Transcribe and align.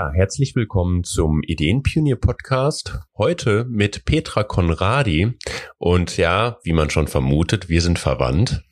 Ja, 0.00 0.12
herzlich 0.14 0.56
willkommen 0.56 1.04
zum 1.04 1.42
Ideenpionier 1.42 2.16
Podcast. 2.16 3.00
Heute 3.18 3.66
mit 3.68 4.06
Petra 4.06 4.44
Konradi. 4.44 5.34
Und 5.76 6.16
ja, 6.16 6.56
wie 6.62 6.72
man 6.72 6.88
schon 6.88 7.06
vermutet, 7.06 7.68
wir 7.68 7.82
sind 7.82 7.98
verwandt. 7.98 8.64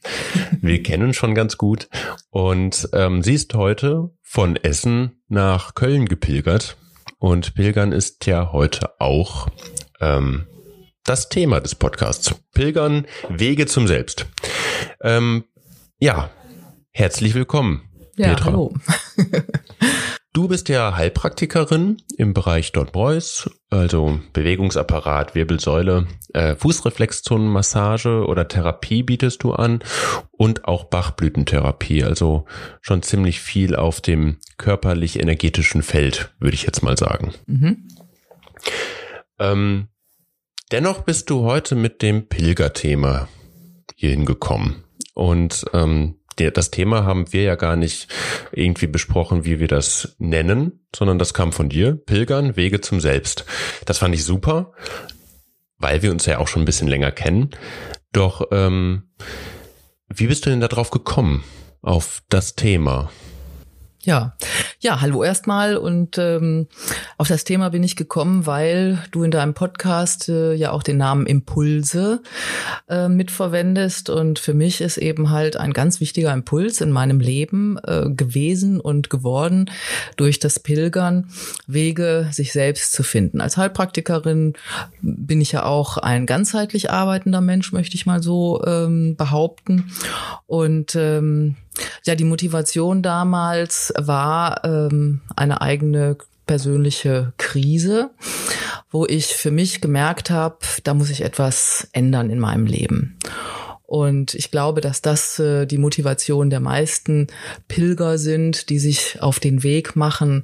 Wir 0.62 0.82
kennen 0.82 1.12
schon 1.12 1.34
ganz 1.34 1.58
gut. 1.58 1.90
Und 2.30 2.88
ähm, 2.94 3.22
sie 3.22 3.34
ist 3.34 3.52
heute 3.52 4.08
von 4.22 4.56
Essen 4.56 5.20
nach 5.28 5.74
Köln 5.74 6.06
gepilgert. 6.06 6.78
Und 7.18 7.54
Pilgern 7.54 7.92
ist 7.92 8.24
ja 8.24 8.50
heute 8.50 8.98
auch 8.98 9.48
ähm, 10.00 10.46
das 11.04 11.28
Thema 11.28 11.60
des 11.60 11.74
Podcasts. 11.74 12.34
Pilgern, 12.54 13.04
Wege 13.28 13.66
zum 13.66 13.86
Selbst. 13.86 14.24
Ähm, 15.02 15.44
ja, 15.98 16.30
herzlich 16.90 17.34
willkommen. 17.34 17.82
Ja, 18.16 18.28
Petra. 18.28 18.44
hallo. 18.46 18.72
Du 20.38 20.46
bist 20.46 20.68
ja 20.68 20.94
Heilpraktikerin 20.94 21.96
im 22.16 22.32
Bereich 22.32 22.70
Don 22.70 22.86
Boys, 22.92 23.50
also 23.70 24.20
Bewegungsapparat, 24.32 25.34
Wirbelsäule, 25.34 26.06
äh, 26.32 26.54
Fußreflexzonenmassage 26.54 28.24
oder 28.24 28.46
Therapie 28.46 29.02
bietest 29.02 29.42
du 29.42 29.52
an 29.52 29.80
und 30.30 30.64
auch 30.66 30.84
Bachblütentherapie, 30.84 32.04
also 32.04 32.44
schon 32.80 33.02
ziemlich 33.02 33.40
viel 33.40 33.74
auf 33.74 34.00
dem 34.00 34.36
körperlich-energetischen 34.58 35.82
Feld, 35.82 36.32
würde 36.38 36.54
ich 36.54 36.62
jetzt 36.62 36.84
mal 36.84 36.96
sagen. 36.96 37.34
Mhm. 37.46 37.88
Ähm, 39.40 39.88
dennoch 40.70 41.02
bist 41.02 41.30
du 41.30 41.42
heute 41.46 41.74
mit 41.74 42.00
dem 42.00 42.28
Pilgerthema 42.28 43.28
hierhin 43.96 44.24
gekommen. 44.24 44.84
Und 45.14 45.64
ähm, 45.72 46.17
das 46.38 46.70
Thema 46.70 47.04
haben 47.04 47.32
wir 47.32 47.42
ja 47.42 47.54
gar 47.54 47.76
nicht 47.76 48.08
irgendwie 48.52 48.86
besprochen, 48.86 49.44
wie 49.44 49.60
wir 49.60 49.68
das 49.68 50.16
nennen, 50.18 50.86
sondern 50.94 51.18
das 51.18 51.34
kam 51.34 51.52
von 51.52 51.68
dir. 51.68 51.96
Pilgern, 51.96 52.56
Wege 52.56 52.80
zum 52.80 53.00
Selbst. 53.00 53.44
Das 53.84 53.98
fand 53.98 54.14
ich 54.14 54.24
super, 54.24 54.72
weil 55.78 56.02
wir 56.02 56.10
uns 56.10 56.26
ja 56.26 56.38
auch 56.38 56.48
schon 56.48 56.62
ein 56.62 56.66
bisschen 56.66 56.88
länger 56.88 57.12
kennen. 57.12 57.50
Doch 58.12 58.48
ähm, 58.52 59.10
wie 60.08 60.26
bist 60.26 60.46
du 60.46 60.50
denn 60.50 60.60
da 60.60 60.68
drauf 60.68 60.90
gekommen, 60.90 61.44
auf 61.82 62.22
das 62.28 62.54
Thema? 62.54 63.10
Ja, 64.08 64.32
ja, 64.80 65.02
hallo 65.02 65.22
erstmal 65.22 65.76
und 65.76 66.16
ähm, 66.16 66.66
auf 67.18 67.28
das 67.28 67.44
Thema 67.44 67.68
bin 67.68 67.82
ich 67.82 67.94
gekommen, 67.94 68.46
weil 68.46 68.98
du 69.10 69.22
in 69.22 69.30
deinem 69.30 69.52
Podcast 69.52 70.30
äh, 70.30 70.54
ja 70.54 70.70
auch 70.70 70.82
den 70.82 70.96
Namen 70.96 71.26
Impulse 71.26 72.22
äh, 72.88 73.10
mitverwendest 73.10 74.08
und 74.08 74.38
für 74.38 74.54
mich 74.54 74.80
ist 74.80 74.96
eben 74.96 75.28
halt 75.28 75.58
ein 75.58 75.74
ganz 75.74 76.00
wichtiger 76.00 76.32
Impuls 76.32 76.80
in 76.80 76.90
meinem 76.90 77.20
Leben 77.20 77.76
äh, 77.86 78.08
gewesen 78.08 78.80
und 78.80 79.10
geworden 79.10 79.70
durch 80.16 80.38
das 80.38 80.58
Pilgern 80.58 81.28
Wege, 81.66 82.30
sich 82.32 82.52
selbst 82.54 82.94
zu 82.94 83.02
finden. 83.02 83.42
Als 83.42 83.58
Heilpraktikerin 83.58 84.54
bin 85.02 85.42
ich 85.42 85.52
ja 85.52 85.66
auch 85.66 85.98
ein 85.98 86.24
ganzheitlich 86.24 86.90
arbeitender 86.90 87.42
Mensch, 87.42 87.72
möchte 87.72 87.94
ich 87.94 88.06
mal 88.06 88.22
so 88.22 88.64
ähm, 88.64 89.16
behaupten 89.16 89.92
und 90.46 90.94
ähm, 90.94 91.56
ja, 92.04 92.14
die 92.14 92.24
Motivation 92.24 93.02
damals 93.02 93.92
war 93.96 94.64
ähm, 94.64 95.20
eine 95.36 95.60
eigene 95.60 96.16
persönliche 96.46 97.32
Krise, 97.36 98.10
wo 98.90 99.06
ich 99.06 99.26
für 99.26 99.50
mich 99.50 99.80
gemerkt 99.80 100.30
habe, 100.30 100.58
da 100.82 100.94
muss 100.94 101.10
ich 101.10 101.20
etwas 101.20 101.88
ändern 101.92 102.30
in 102.30 102.38
meinem 102.38 102.66
Leben. 102.66 103.18
Und 103.88 104.34
ich 104.34 104.50
glaube, 104.50 104.80
dass 104.82 105.00
das 105.00 105.38
äh, 105.38 105.64
die 105.66 105.78
Motivation 105.78 106.50
der 106.50 106.60
meisten 106.60 107.28
Pilger 107.68 108.18
sind, 108.18 108.68
die 108.68 108.78
sich 108.78 109.22
auf 109.22 109.40
den 109.40 109.62
Weg 109.62 109.96
machen, 109.96 110.42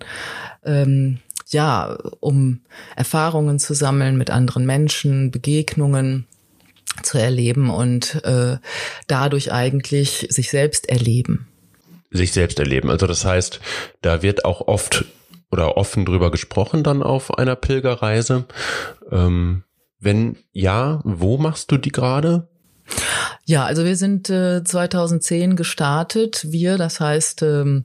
ähm, 0.65 1.19
ja, 1.49 1.99
um 2.21 2.61
Erfahrungen 2.97 3.59
zu 3.59 3.75
sammeln 3.75 4.17
mit 4.17 4.31
anderen 4.31 4.65
Menschen, 4.65 5.31
Begegnungen 5.31 6.27
zu 7.03 7.19
erleben 7.19 7.71
und 7.71 8.25
äh, 8.25 8.59
dadurch 9.07 9.53
eigentlich 9.53 10.27
sich 10.31 10.51
selbst 10.51 10.89
erleben. 10.89 11.49
Sich 12.11 12.33
selbst 12.33 12.59
erleben. 12.59 12.91
Also 12.91 13.07
das 13.07 13.25
heißt, 13.25 13.61
da 14.03 14.23
wird 14.23 14.45
auch 14.45 14.69
oft 14.69 15.05
oder 15.51 15.77
offen 15.77 16.05
drüber 16.05 16.31
gesprochen 16.31 16.83
dann 16.83 17.03
auf 17.03 17.39
einer 17.39 17.57
Pilgerreise. 17.57 18.45
Ähm, 19.11 19.65
wenn 20.01 20.37
ja, 20.53 21.01
wo 21.05 21.39
machst 21.39 21.71
du 21.71 21.77
die 21.79 21.93
gerade? 21.93 22.49
Ja, 23.47 23.65
also 23.65 23.85
wir 23.85 23.97
sind 23.97 24.31
äh, 24.31 24.63
2010 24.65 25.57
gestartet. 25.57 26.47
Wir, 26.49 26.79
das 26.79 27.01
heißt 27.01 27.43
ähm, 27.43 27.85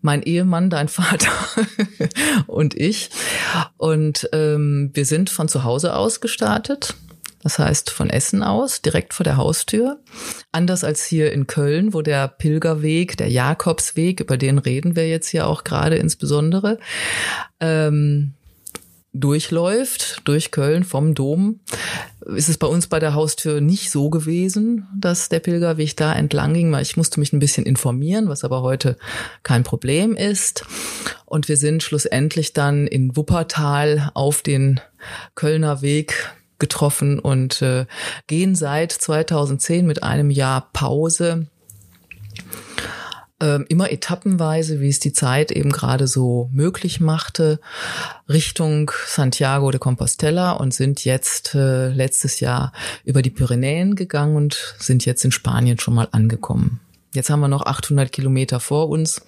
mein 0.00 0.22
Ehemann, 0.22 0.70
dein 0.70 0.88
Vater 0.88 1.32
und 2.46 2.74
ich. 2.74 3.10
Und 3.76 4.28
ähm, 4.32 4.90
wir 4.94 5.04
sind 5.04 5.30
von 5.30 5.48
zu 5.48 5.64
Hause 5.64 5.94
aus 5.94 6.20
gestartet 6.20 6.94
das 7.42 7.58
heißt 7.58 7.90
von 7.90 8.10
Essen 8.10 8.42
aus, 8.42 8.82
direkt 8.82 9.14
vor 9.14 9.24
der 9.24 9.36
Haustür. 9.36 10.00
Anders 10.52 10.84
als 10.84 11.04
hier 11.04 11.32
in 11.32 11.46
Köln, 11.46 11.94
wo 11.94 12.02
der 12.02 12.28
Pilgerweg, 12.28 13.16
der 13.16 13.28
Jakobsweg, 13.28 14.20
über 14.20 14.36
den 14.36 14.58
reden 14.58 14.96
wir 14.96 15.08
jetzt 15.08 15.28
hier 15.28 15.46
auch 15.46 15.64
gerade 15.64 15.96
insbesondere, 15.96 16.78
ähm, 17.60 18.34
durchläuft, 19.14 20.20
durch 20.24 20.50
Köln 20.50 20.84
vom 20.84 21.14
Dom, 21.14 21.60
ist 22.26 22.48
es 22.48 22.58
bei 22.58 22.66
uns 22.66 22.88
bei 22.88 22.98
der 22.98 23.14
Haustür 23.14 23.60
nicht 23.60 23.90
so 23.90 24.10
gewesen, 24.10 24.86
dass 24.96 25.28
der 25.28 25.40
Pilgerweg 25.40 25.96
da 25.96 26.12
entlang 26.12 26.54
ging, 26.54 26.70
weil 26.72 26.82
ich 26.82 26.96
musste 26.96 27.18
mich 27.18 27.32
ein 27.32 27.38
bisschen 27.38 27.64
informieren, 27.64 28.28
was 28.28 28.44
aber 28.44 28.62
heute 28.62 28.96
kein 29.42 29.64
Problem 29.64 30.14
ist. 30.14 30.64
Und 31.24 31.48
wir 31.48 31.56
sind 31.56 31.82
schlussendlich 31.82 32.52
dann 32.52 32.86
in 32.86 33.16
Wuppertal 33.16 34.10
auf 34.14 34.42
den 34.42 34.80
Kölner 35.34 35.82
Weg 35.82 36.32
getroffen 36.58 37.18
und 37.18 37.62
äh, 37.62 37.86
gehen 38.26 38.54
seit 38.54 38.92
2010 38.92 39.86
mit 39.86 40.02
einem 40.02 40.30
Jahr 40.30 40.68
Pause 40.72 41.46
ähm, 43.40 43.66
immer 43.68 43.92
etappenweise, 43.92 44.80
wie 44.80 44.88
es 44.88 44.98
die 45.00 45.12
Zeit 45.12 45.52
eben 45.52 45.70
gerade 45.70 46.06
so 46.06 46.50
möglich 46.52 47.00
machte, 47.00 47.60
Richtung 48.28 48.90
Santiago 49.06 49.70
de 49.70 49.78
Compostela 49.78 50.52
und 50.52 50.74
sind 50.74 51.04
jetzt 51.04 51.54
äh, 51.54 51.88
letztes 51.88 52.40
Jahr 52.40 52.72
über 53.04 53.22
die 53.22 53.30
Pyrenäen 53.30 53.94
gegangen 53.94 54.36
und 54.36 54.74
sind 54.78 55.04
jetzt 55.04 55.24
in 55.24 55.32
Spanien 55.32 55.78
schon 55.78 55.94
mal 55.94 56.08
angekommen. 56.10 56.80
Jetzt 57.14 57.30
haben 57.30 57.40
wir 57.40 57.48
noch 57.48 57.64
800 57.64 58.10
Kilometer 58.10 58.60
vor 58.60 58.88
uns 58.88 59.22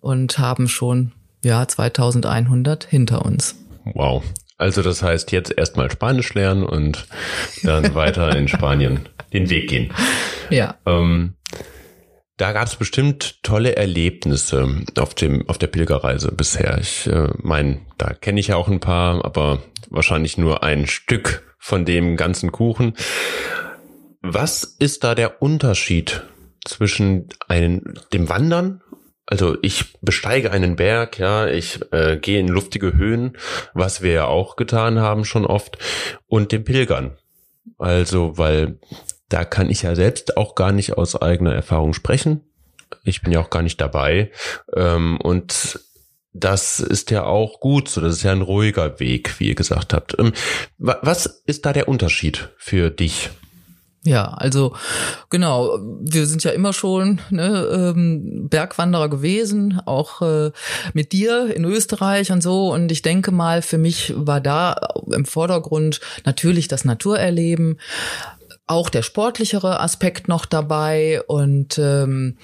und 0.00 0.38
haben 0.38 0.68
schon 0.68 1.12
ja 1.44 1.66
2100 1.66 2.84
hinter 2.84 3.24
uns. 3.24 3.54
Wow. 3.94 4.24
Also 4.60 4.82
das 4.82 5.02
heißt 5.02 5.32
jetzt 5.32 5.56
erstmal 5.56 5.90
Spanisch 5.90 6.34
lernen 6.34 6.64
und 6.64 7.06
dann 7.62 7.94
weiter 7.94 8.36
in 8.36 8.46
Spanien 8.46 9.08
den 9.32 9.48
Weg 9.48 9.70
gehen. 9.70 9.90
Ja. 10.50 10.76
Ähm, 10.84 11.34
da 12.36 12.52
gab 12.52 12.66
es 12.66 12.76
bestimmt 12.76 13.42
tolle 13.42 13.76
Erlebnisse 13.76 14.84
auf 14.98 15.14
dem 15.14 15.48
auf 15.48 15.56
der 15.56 15.68
Pilgerreise 15.68 16.30
bisher. 16.32 16.76
Ich 16.78 17.06
äh, 17.06 17.28
meine, 17.38 17.80
da 17.96 18.12
kenne 18.12 18.38
ich 18.38 18.48
ja 18.48 18.56
auch 18.56 18.68
ein 18.68 18.80
paar, 18.80 19.24
aber 19.24 19.62
wahrscheinlich 19.88 20.36
nur 20.36 20.62
ein 20.62 20.86
Stück 20.86 21.54
von 21.58 21.86
dem 21.86 22.18
ganzen 22.18 22.52
Kuchen. 22.52 22.94
Was 24.20 24.64
ist 24.64 25.04
da 25.04 25.14
der 25.14 25.40
Unterschied 25.40 26.22
zwischen 26.66 27.30
einem, 27.48 27.94
dem 28.12 28.28
Wandern 28.28 28.82
also 29.30 29.56
ich 29.62 29.98
besteige 30.02 30.50
einen 30.50 30.76
Berg, 30.76 31.18
ja, 31.18 31.46
ich 31.46 31.80
äh, 31.92 32.16
gehe 32.16 32.40
in 32.40 32.48
luftige 32.48 32.96
Höhen, 32.96 33.38
was 33.74 34.02
wir 34.02 34.12
ja 34.12 34.24
auch 34.26 34.56
getan 34.56 34.98
haben 34.98 35.24
schon 35.24 35.46
oft, 35.46 35.78
und 36.26 36.52
dem 36.52 36.64
Pilgern. 36.64 37.16
Also, 37.78 38.36
weil 38.36 38.78
da 39.28 39.44
kann 39.44 39.70
ich 39.70 39.82
ja 39.82 39.94
selbst 39.94 40.36
auch 40.36 40.56
gar 40.56 40.72
nicht 40.72 40.94
aus 40.98 41.20
eigener 41.20 41.54
Erfahrung 41.54 41.94
sprechen. 41.94 42.40
Ich 43.04 43.22
bin 43.22 43.32
ja 43.32 43.40
auch 43.40 43.50
gar 43.50 43.62
nicht 43.62 43.80
dabei. 43.80 44.32
Ähm, 44.74 45.18
und 45.20 45.80
das 46.32 46.80
ist 46.80 47.10
ja 47.12 47.24
auch 47.24 47.60
gut 47.60 47.88
so. 47.88 48.00
Das 48.00 48.16
ist 48.16 48.22
ja 48.24 48.32
ein 48.32 48.42
ruhiger 48.42 48.98
Weg, 48.98 49.38
wie 49.38 49.48
ihr 49.48 49.54
gesagt 49.54 49.94
habt. 49.94 50.18
Ähm, 50.18 50.32
was 50.78 51.26
ist 51.46 51.66
da 51.66 51.72
der 51.72 51.88
Unterschied 51.88 52.48
für 52.58 52.90
dich? 52.90 53.30
Ja, 54.02 54.28
also 54.28 54.74
genau, 55.28 55.78
wir 56.00 56.24
sind 56.26 56.42
ja 56.42 56.52
immer 56.52 56.72
schon 56.72 57.20
ne, 57.28 57.92
ähm, 57.94 58.48
Bergwanderer 58.48 59.10
gewesen, 59.10 59.78
auch 59.84 60.22
äh, 60.22 60.52
mit 60.94 61.12
dir 61.12 61.54
in 61.54 61.66
Österreich 61.66 62.32
und 62.32 62.42
so. 62.42 62.72
Und 62.72 62.90
ich 62.90 63.02
denke 63.02 63.30
mal, 63.30 63.60
für 63.60 63.76
mich 63.76 64.14
war 64.16 64.40
da 64.40 64.88
im 65.12 65.26
Vordergrund 65.26 66.00
natürlich 66.24 66.66
das 66.66 66.86
Naturerleben, 66.86 67.78
auch 68.66 68.88
der 68.88 69.02
sportlichere 69.02 69.80
Aspekt 69.80 70.28
noch 70.28 70.46
dabei 70.46 71.20
und 71.26 71.78
ähm, 71.78 72.38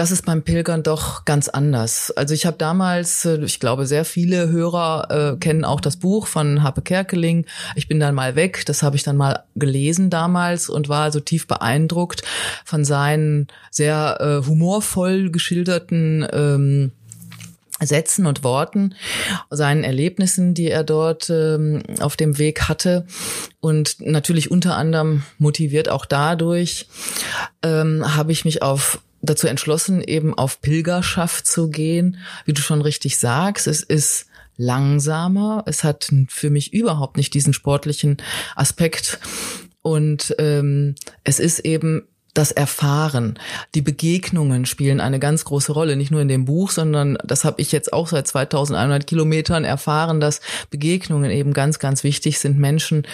das 0.00 0.10
ist 0.10 0.24
beim 0.24 0.40
Pilgern 0.40 0.82
doch 0.82 1.26
ganz 1.26 1.50
anders. 1.50 2.10
Also 2.12 2.32
ich 2.32 2.46
habe 2.46 2.56
damals, 2.56 3.26
äh, 3.26 3.36
ich 3.44 3.60
glaube, 3.60 3.84
sehr 3.84 4.06
viele 4.06 4.48
Hörer 4.48 5.34
äh, 5.34 5.36
kennen 5.36 5.62
auch 5.62 5.78
das 5.78 5.98
Buch 5.98 6.26
von 6.26 6.62
Happe 6.62 6.80
Kerkeling. 6.80 7.44
Ich 7.74 7.86
bin 7.86 8.00
dann 8.00 8.14
mal 8.14 8.34
weg. 8.34 8.64
Das 8.64 8.82
habe 8.82 8.96
ich 8.96 9.02
dann 9.02 9.18
mal 9.18 9.44
gelesen 9.56 10.08
damals 10.08 10.70
und 10.70 10.88
war 10.88 11.02
also 11.02 11.20
tief 11.20 11.46
beeindruckt 11.46 12.22
von 12.64 12.82
seinen 12.82 13.48
sehr 13.70 14.16
äh, 14.20 14.46
humorvoll 14.46 15.30
geschilderten 15.30 16.26
ähm, 16.32 16.92
Sätzen 17.78 18.24
und 18.24 18.42
Worten, 18.42 18.94
seinen 19.50 19.84
Erlebnissen, 19.84 20.54
die 20.54 20.70
er 20.70 20.84
dort 20.84 21.28
ähm, 21.28 21.82
auf 22.00 22.16
dem 22.16 22.38
Weg 22.38 22.70
hatte. 22.70 23.06
Und 23.60 24.00
natürlich 24.00 24.50
unter 24.50 24.76
anderem 24.76 25.24
motiviert 25.36 25.90
auch 25.90 26.06
dadurch, 26.06 26.86
ähm, 27.62 28.16
habe 28.16 28.32
ich 28.32 28.46
mich 28.46 28.62
auf 28.62 28.98
dazu 29.22 29.46
entschlossen, 29.46 30.02
eben 30.02 30.34
auf 30.34 30.60
Pilgerschaft 30.60 31.46
zu 31.46 31.70
gehen. 31.70 32.18
Wie 32.44 32.52
du 32.52 32.62
schon 32.62 32.82
richtig 32.82 33.18
sagst, 33.18 33.66
es 33.66 33.82
ist 33.82 34.26
langsamer. 34.56 35.64
Es 35.66 35.84
hat 35.84 36.10
für 36.28 36.50
mich 36.50 36.72
überhaupt 36.72 37.16
nicht 37.16 37.34
diesen 37.34 37.52
sportlichen 37.52 38.18
Aspekt. 38.56 39.18
Und 39.82 40.34
ähm, 40.38 40.94
es 41.24 41.40
ist 41.40 41.60
eben 41.60 42.02
das 42.34 42.52
Erfahren, 42.52 43.38
die 43.74 43.82
Begegnungen 43.82 44.64
spielen 44.64 45.00
eine 45.00 45.18
ganz 45.18 45.44
große 45.44 45.72
Rolle, 45.72 45.96
nicht 45.96 46.12
nur 46.12 46.20
in 46.20 46.28
dem 46.28 46.44
Buch, 46.44 46.70
sondern 46.70 47.18
das 47.24 47.44
habe 47.44 47.60
ich 47.60 47.72
jetzt 47.72 47.92
auch 47.92 48.06
seit 48.06 48.28
2100 48.28 49.06
Kilometern 49.06 49.64
erfahren, 49.64 50.20
dass 50.20 50.40
Begegnungen 50.70 51.30
eben 51.30 51.52
ganz, 51.52 51.78
ganz 51.80 52.04
wichtig 52.04 52.38
sind. 52.38 52.58
Menschen, 52.58 53.04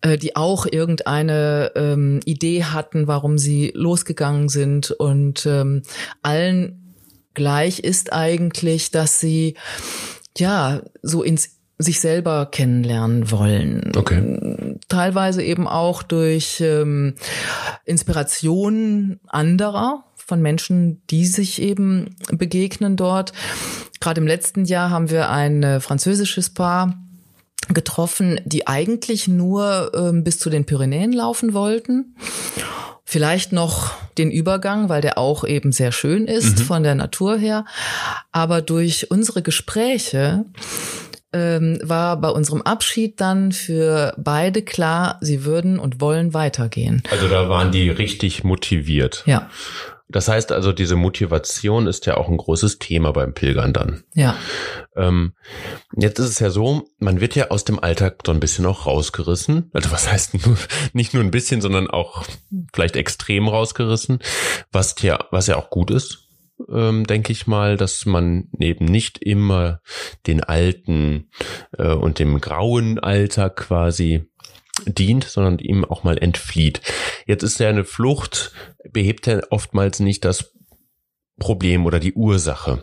äh, 0.00 0.16
die 0.18 0.36
auch 0.36 0.66
irgendeine 0.66 1.72
ähm, 1.74 2.20
Idee 2.24 2.64
hatten, 2.64 3.06
warum 3.06 3.38
sie 3.38 3.72
losgegangen 3.74 4.48
sind 4.48 4.90
und 4.90 5.46
ähm, 5.46 5.82
allen 6.22 6.94
gleich 7.34 7.80
ist 7.80 8.12
eigentlich, 8.12 8.90
dass 8.90 9.20
sie 9.20 9.54
ja 10.36 10.82
so 11.02 11.22
ins 11.22 11.58
sich 11.78 12.00
selber 12.00 12.46
kennenlernen 12.46 13.30
wollen. 13.30 13.92
Okay. 13.96 14.76
Teilweise 14.88 15.44
eben 15.44 15.68
auch 15.68 16.02
durch 16.02 16.60
ähm, 16.60 17.14
Inspiration 17.84 19.20
anderer 19.28 20.04
von 20.16 20.42
Menschen, 20.42 21.02
die 21.06 21.24
sich 21.24 21.62
eben 21.62 22.16
begegnen 22.32 22.96
dort. 22.96 23.32
Gerade 24.00 24.20
im 24.20 24.26
letzten 24.26 24.64
Jahr 24.64 24.90
haben 24.90 25.10
wir 25.10 25.30
ein 25.30 25.62
äh, 25.62 25.80
französisches 25.80 26.50
Paar 26.50 26.94
getroffen, 27.68 28.40
die 28.44 28.66
eigentlich 28.66 29.28
nur 29.28 29.92
ähm, 29.94 30.24
bis 30.24 30.38
zu 30.38 30.50
den 30.50 30.64
Pyrenäen 30.64 31.12
laufen 31.12 31.54
wollten. 31.54 32.16
Vielleicht 33.04 33.52
noch 33.52 33.94
den 34.18 34.30
Übergang, 34.30 34.88
weil 34.90 35.00
der 35.00 35.16
auch 35.16 35.44
eben 35.44 35.72
sehr 35.72 35.92
schön 35.92 36.26
ist 36.26 36.58
mhm. 36.58 36.62
von 36.62 36.82
der 36.82 36.94
Natur 36.94 37.38
her. 37.38 37.64
Aber 38.32 38.60
durch 38.60 39.10
unsere 39.10 39.40
Gespräche 39.42 40.44
ähm, 41.32 41.78
war 41.82 42.20
bei 42.20 42.28
unserem 42.28 42.62
Abschied 42.62 43.20
dann 43.20 43.52
für 43.52 44.14
beide 44.18 44.62
klar, 44.62 45.18
sie 45.20 45.44
würden 45.44 45.78
und 45.78 46.00
wollen 46.00 46.34
weitergehen. 46.34 47.02
Also 47.10 47.28
da 47.28 47.48
waren 47.48 47.72
die 47.72 47.90
richtig 47.90 48.44
motiviert. 48.44 49.22
Ja. 49.26 49.48
Das 50.10 50.28
heißt 50.28 50.52
also, 50.52 50.72
diese 50.72 50.96
Motivation 50.96 51.86
ist 51.86 52.06
ja 52.06 52.16
auch 52.16 52.28
ein 52.28 52.36
großes 52.36 52.78
Thema 52.78 53.12
beim 53.12 53.34
Pilgern 53.34 53.72
dann. 53.72 54.04
Ja. 54.14 54.36
Ähm, 54.96 55.34
jetzt 55.96 56.18
ist 56.18 56.30
es 56.30 56.38
ja 56.38 56.50
so, 56.50 56.88
man 56.98 57.20
wird 57.20 57.34
ja 57.34 57.50
aus 57.50 57.64
dem 57.64 57.78
Alltag 57.78 58.20
so 58.24 58.32
ein 58.32 58.40
bisschen 58.40 58.64
auch 58.66 58.86
rausgerissen. 58.86 59.70
Also 59.74 59.90
was 59.90 60.10
heißt 60.12 60.46
nur, 60.46 60.56
nicht 60.92 61.14
nur 61.14 61.22
ein 61.22 61.30
bisschen, 61.30 61.60
sondern 61.60 61.88
auch 61.88 62.24
vielleicht 62.72 62.96
extrem 62.96 63.48
rausgerissen, 63.48 64.20
was 64.72 64.94
ja, 65.02 65.26
was 65.30 65.46
ja 65.46 65.56
auch 65.56 65.70
gut 65.70 65.90
ist 65.90 66.28
ähm, 66.68 67.06
denke 67.06 67.32
ich 67.32 67.46
mal, 67.46 67.76
dass 67.76 68.06
man 68.06 68.48
eben 68.58 68.84
nicht 68.84 69.18
immer 69.18 69.80
den 70.26 70.42
alten 70.42 71.30
äh, 71.76 71.92
und 71.92 72.18
dem 72.18 72.40
grauen 72.40 72.98
Alter 72.98 73.50
quasi 73.50 74.28
dient, 74.86 75.24
sondern 75.24 75.58
ihm 75.58 75.84
auch 75.84 76.04
mal 76.04 76.18
entflieht. 76.18 76.80
Jetzt 77.26 77.42
ist 77.42 77.60
ja 77.60 77.68
eine 77.68 77.84
Flucht, 77.84 78.52
behebt 78.90 79.26
ja 79.26 79.40
oftmals 79.50 80.00
nicht 80.00 80.24
das 80.24 80.52
Problem 81.38 81.86
oder 81.86 82.00
die 82.00 82.14
Ursache. 82.14 82.82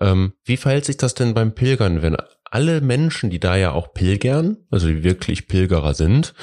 Ähm, 0.00 0.34
wie 0.44 0.56
verhält 0.56 0.84
sich 0.84 0.96
das 0.96 1.14
denn 1.14 1.34
beim 1.34 1.54
Pilgern, 1.54 2.02
wenn 2.02 2.16
alle 2.44 2.80
Menschen, 2.80 3.30
die 3.30 3.40
da 3.40 3.56
ja 3.56 3.72
auch 3.72 3.92
pilgern, 3.94 4.58
also 4.70 4.86
die 4.86 5.02
wirklich 5.02 5.48
Pilgerer 5.48 5.94
sind, 5.94 6.34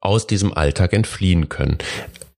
aus 0.00 0.26
diesem 0.26 0.54
Alltag 0.54 0.92
entfliehen 0.92 1.48
können? 1.48 1.78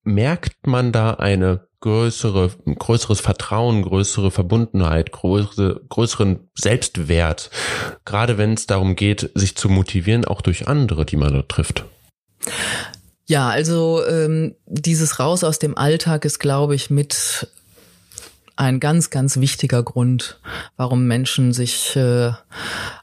Merkt 0.03 0.67
man 0.67 0.93
da 0.93 1.15
eine 1.15 1.68
größere, 1.80 2.50
größeres 2.66 3.20
Vertrauen, 3.20 3.82
größere 3.82 4.30
Verbundenheit, 4.30 5.12
größere, 5.12 5.80
größeren 5.88 6.40
Selbstwert, 6.56 7.50
gerade 8.04 8.38
wenn 8.38 8.54
es 8.54 8.66
darum 8.66 8.96
geht, 8.96 9.30
sich 9.34 9.56
zu 9.56 9.69
motivieren, 9.69 10.25
auch 10.25 10.40
durch 10.40 10.66
andere, 10.66 11.06
die 11.06 11.16
man 11.16 11.32
dort 11.32 11.48
trifft. 11.48 11.84
Ja, 13.26 13.48
also 13.48 14.04
ähm, 14.06 14.54
dieses 14.66 15.20
Raus 15.20 15.44
aus 15.44 15.58
dem 15.58 15.76
Alltag 15.76 16.25
ist, 16.25 16.38
glaube 16.38 16.75
ich, 16.75 16.88
mit 16.88 17.48
ein 18.56 18.80
ganz, 18.80 19.10
ganz 19.10 19.38
wichtiger 19.38 19.82
Grund, 19.82 20.40
warum 20.76 21.06
Menschen 21.06 21.52
sich 21.52 21.94
äh, 21.94 22.32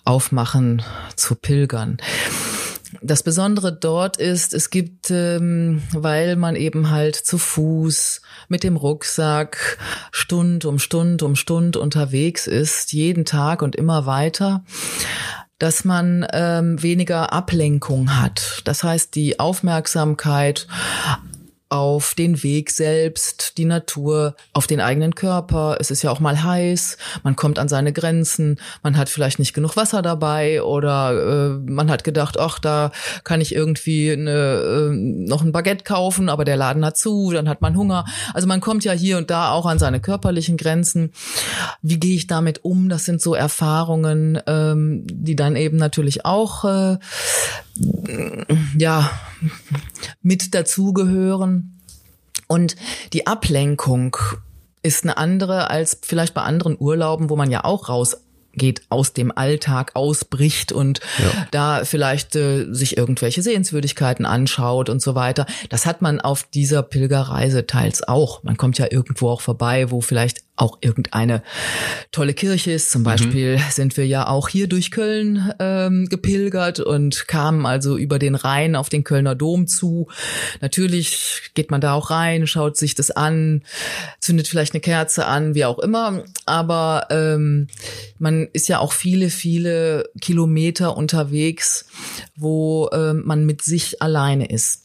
aufmachen 0.03 0.81
zu 1.15 1.35
pilgern. 1.35 1.97
Das 3.01 3.23
Besondere 3.23 3.73
dort 3.73 4.17
ist, 4.17 4.53
es 4.53 4.69
gibt, 4.69 5.11
ähm, 5.11 5.81
weil 5.91 6.35
man 6.35 6.55
eben 6.55 6.91
halt 6.91 7.15
zu 7.15 7.37
Fuß 7.37 8.21
mit 8.47 8.63
dem 8.63 8.75
Rucksack 8.75 9.77
Stund 10.11 10.65
um 10.65 10.79
Stund 10.79 11.23
um 11.23 11.35
Stund 11.35 11.77
unterwegs 11.77 12.47
ist, 12.47 12.93
jeden 12.93 13.25
Tag 13.25 13.61
und 13.61 13.75
immer 13.75 14.05
weiter, 14.05 14.63
dass 15.59 15.85
man 15.85 16.25
ähm, 16.33 16.81
weniger 16.81 17.31
Ablenkung 17.31 18.19
hat. 18.19 18.61
Das 18.65 18.83
heißt, 18.83 19.15
die 19.15 19.39
Aufmerksamkeit 19.39 20.67
auf 21.69 22.13
den 22.13 22.43
Weg 22.43 22.69
selbst, 22.69 23.57
die 23.57 23.65
Natur, 23.65 24.35
auf 24.53 24.67
den 24.67 24.79
eigenen 24.79 25.15
Körper. 25.15 25.77
Es 25.79 25.89
ist 25.89 26.03
ja 26.03 26.11
auch 26.11 26.19
mal 26.19 26.43
heiß, 26.43 26.97
man 27.23 27.35
kommt 27.35 27.57
an 27.57 27.67
seine 27.67 27.91
Grenzen, 27.91 28.59
man 28.83 28.97
hat 28.97 29.09
vielleicht 29.09 29.39
nicht 29.39 29.53
genug 29.53 29.75
Wasser 29.75 30.03
dabei 30.03 30.61
oder 30.61 31.55
äh, 31.55 31.71
man 31.71 31.89
hat 31.89 32.03
gedacht, 32.03 32.39
ach, 32.39 32.59
da 32.59 32.91
kann 33.23 33.41
ich 33.41 33.55
irgendwie 33.55 34.11
eine, 34.11 34.31
äh, 34.31 34.89
noch 34.91 35.41
ein 35.41 35.51
Baguette 35.51 35.83
kaufen, 35.83 36.29
aber 36.29 36.45
der 36.45 36.55
Laden 36.55 36.85
hat 36.85 36.97
zu, 36.97 37.31
dann 37.31 37.49
hat 37.49 37.61
man 37.61 37.75
Hunger. 37.75 38.05
Also 38.33 38.47
man 38.47 38.61
kommt 38.61 38.83
ja 38.83 38.93
hier 38.93 39.17
und 39.17 39.31
da 39.31 39.49
auch 39.49 39.65
an 39.65 39.79
seine 39.79 39.99
körperlichen 39.99 40.57
Grenzen. 40.57 41.13
Wie 41.81 41.99
gehe 41.99 42.15
ich 42.15 42.27
damit 42.27 42.63
um? 42.63 42.89
Das 42.89 43.05
sind 43.05 43.21
so 43.21 43.33
Erfahrungen, 43.33 44.39
ähm, 44.45 45.03
die 45.07 45.35
dann 45.35 45.55
eben 45.55 45.77
natürlich 45.77 46.25
auch 46.25 46.63
äh, 46.63 46.97
ja 48.77 49.09
mit 50.21 50.53
dazugehören. 50.53 51.79
Und 52.47 52.75
die 53.13 53.27
Ablenkung 53.27 54.17
ist 54.83 55.03
eine 55.03 55.17
andere 55.17 55.69
als 55.69 55.97
vielleicht 56.03 56.33
bei 56.33 56.41
anderen 56.41 56.77
Urlauben, 56.79 57.29
wo 57.29 57.35
man 57.35 57.49
ja 57.49 57.63
auch 57.63 57.89
raus 57.89 58.17
geht 58.57 58.83
aus 58.89 59.13
dem 59.13 59.35
Alltag, 59.35 59.91
ausbricht 59.95 60.71
und 60.71 61.01
ja. 61.19 61.47
da 61.51 61.85
vielleicht 61.85 62.35
äh, 62.35 62.65
sich 62.71 62.95
irgendwelche 62.97 63.41
Sehenswürdigkeiten 63.41 64.25
anschaut 64.25 64.89
und 64.89 65.01
so 65.01 65.13
weiter. 65.13 65.45
Das 65.69 65.85
hat 65.85 66.01
man 66.01 66.21
auf 66.21 66.43
dieser 66.43 66.81
Pilgerreise 66.81 67.67
teils 67.67 68.07
auch. 68.07 68.43
Man 68.43 68.55
kommt 68.55 68.77
ja 68.77 68.87
irgendwo 68.89 69.29
auch 69.29 69.41
vorbei, 69.41 69.91
wo 69.91 69.99
vielleicht 69.99 70.44
auch 70.55 70.77
irgendeine 70.81 71.43
tolle 72.11 72.33
Kirche 72.33 72.71
ist. 72.71 72.91
Zum 72.91 73.01
mhm. 73.01 73.05
Beispiel 73.05 73.57
mhm. 73.57 73.61
sind 73.71 73.97
wir 73.97 74.07
ja 74.07 74.27
auch 74.27 74.47
hier 74.47 74.67
durch 74.67 74.91
Köln 74.91 75.51
ähm, 75.59 76.07
gepilgert 76.09 76.79
und 76.79 77.27
kamen 77.27 77.65
also 77.65 77.97
über 77.97 78.19
den 78.19 78.35
Rhein 78.35 78.75
auf 78.75 78.89
den 78.89 79.03
Kölner 79.03 79.35
Dom 79.35 79.67
zu. 79.67 80.07
Natürlich 80.61 81.51
geht 81.53 81.71
man 81.71 81.81
da 81.81 81.93
auch 81.93 82.09
rein, 82.09 82.47
schaut 82.47 82.77
sich 82.77 82.95
das 82.95 83.11
an, 83.11 83.63
zündet 84.19 84.47
vielleicht 84.47 84.73
eine 84.73 84.81
Kerze 84.81 85.25
an, 85.25 85.55
wie 85.55 85.65
auch 85.65 85.79
immer. 85.79 86.23
Aber 86.45 87.07
ähm, 87.09 87.67
man 88.17 88.47
ist 88.53 88.67
ja 88.67 88.79
auch 88.79 88.93
viele, 88.93 89.29
viele 89.29 90.09
Kilometer 90.21 90.95
unterwegs, 90.95 91.85
wo 92.35 92.89
ähm, 92.93 93.23
man 93.25 93.45
mit 93.45 93.61
sich 93.61 94.01
alleine 94.01 94.47
ist. 94.47 94.83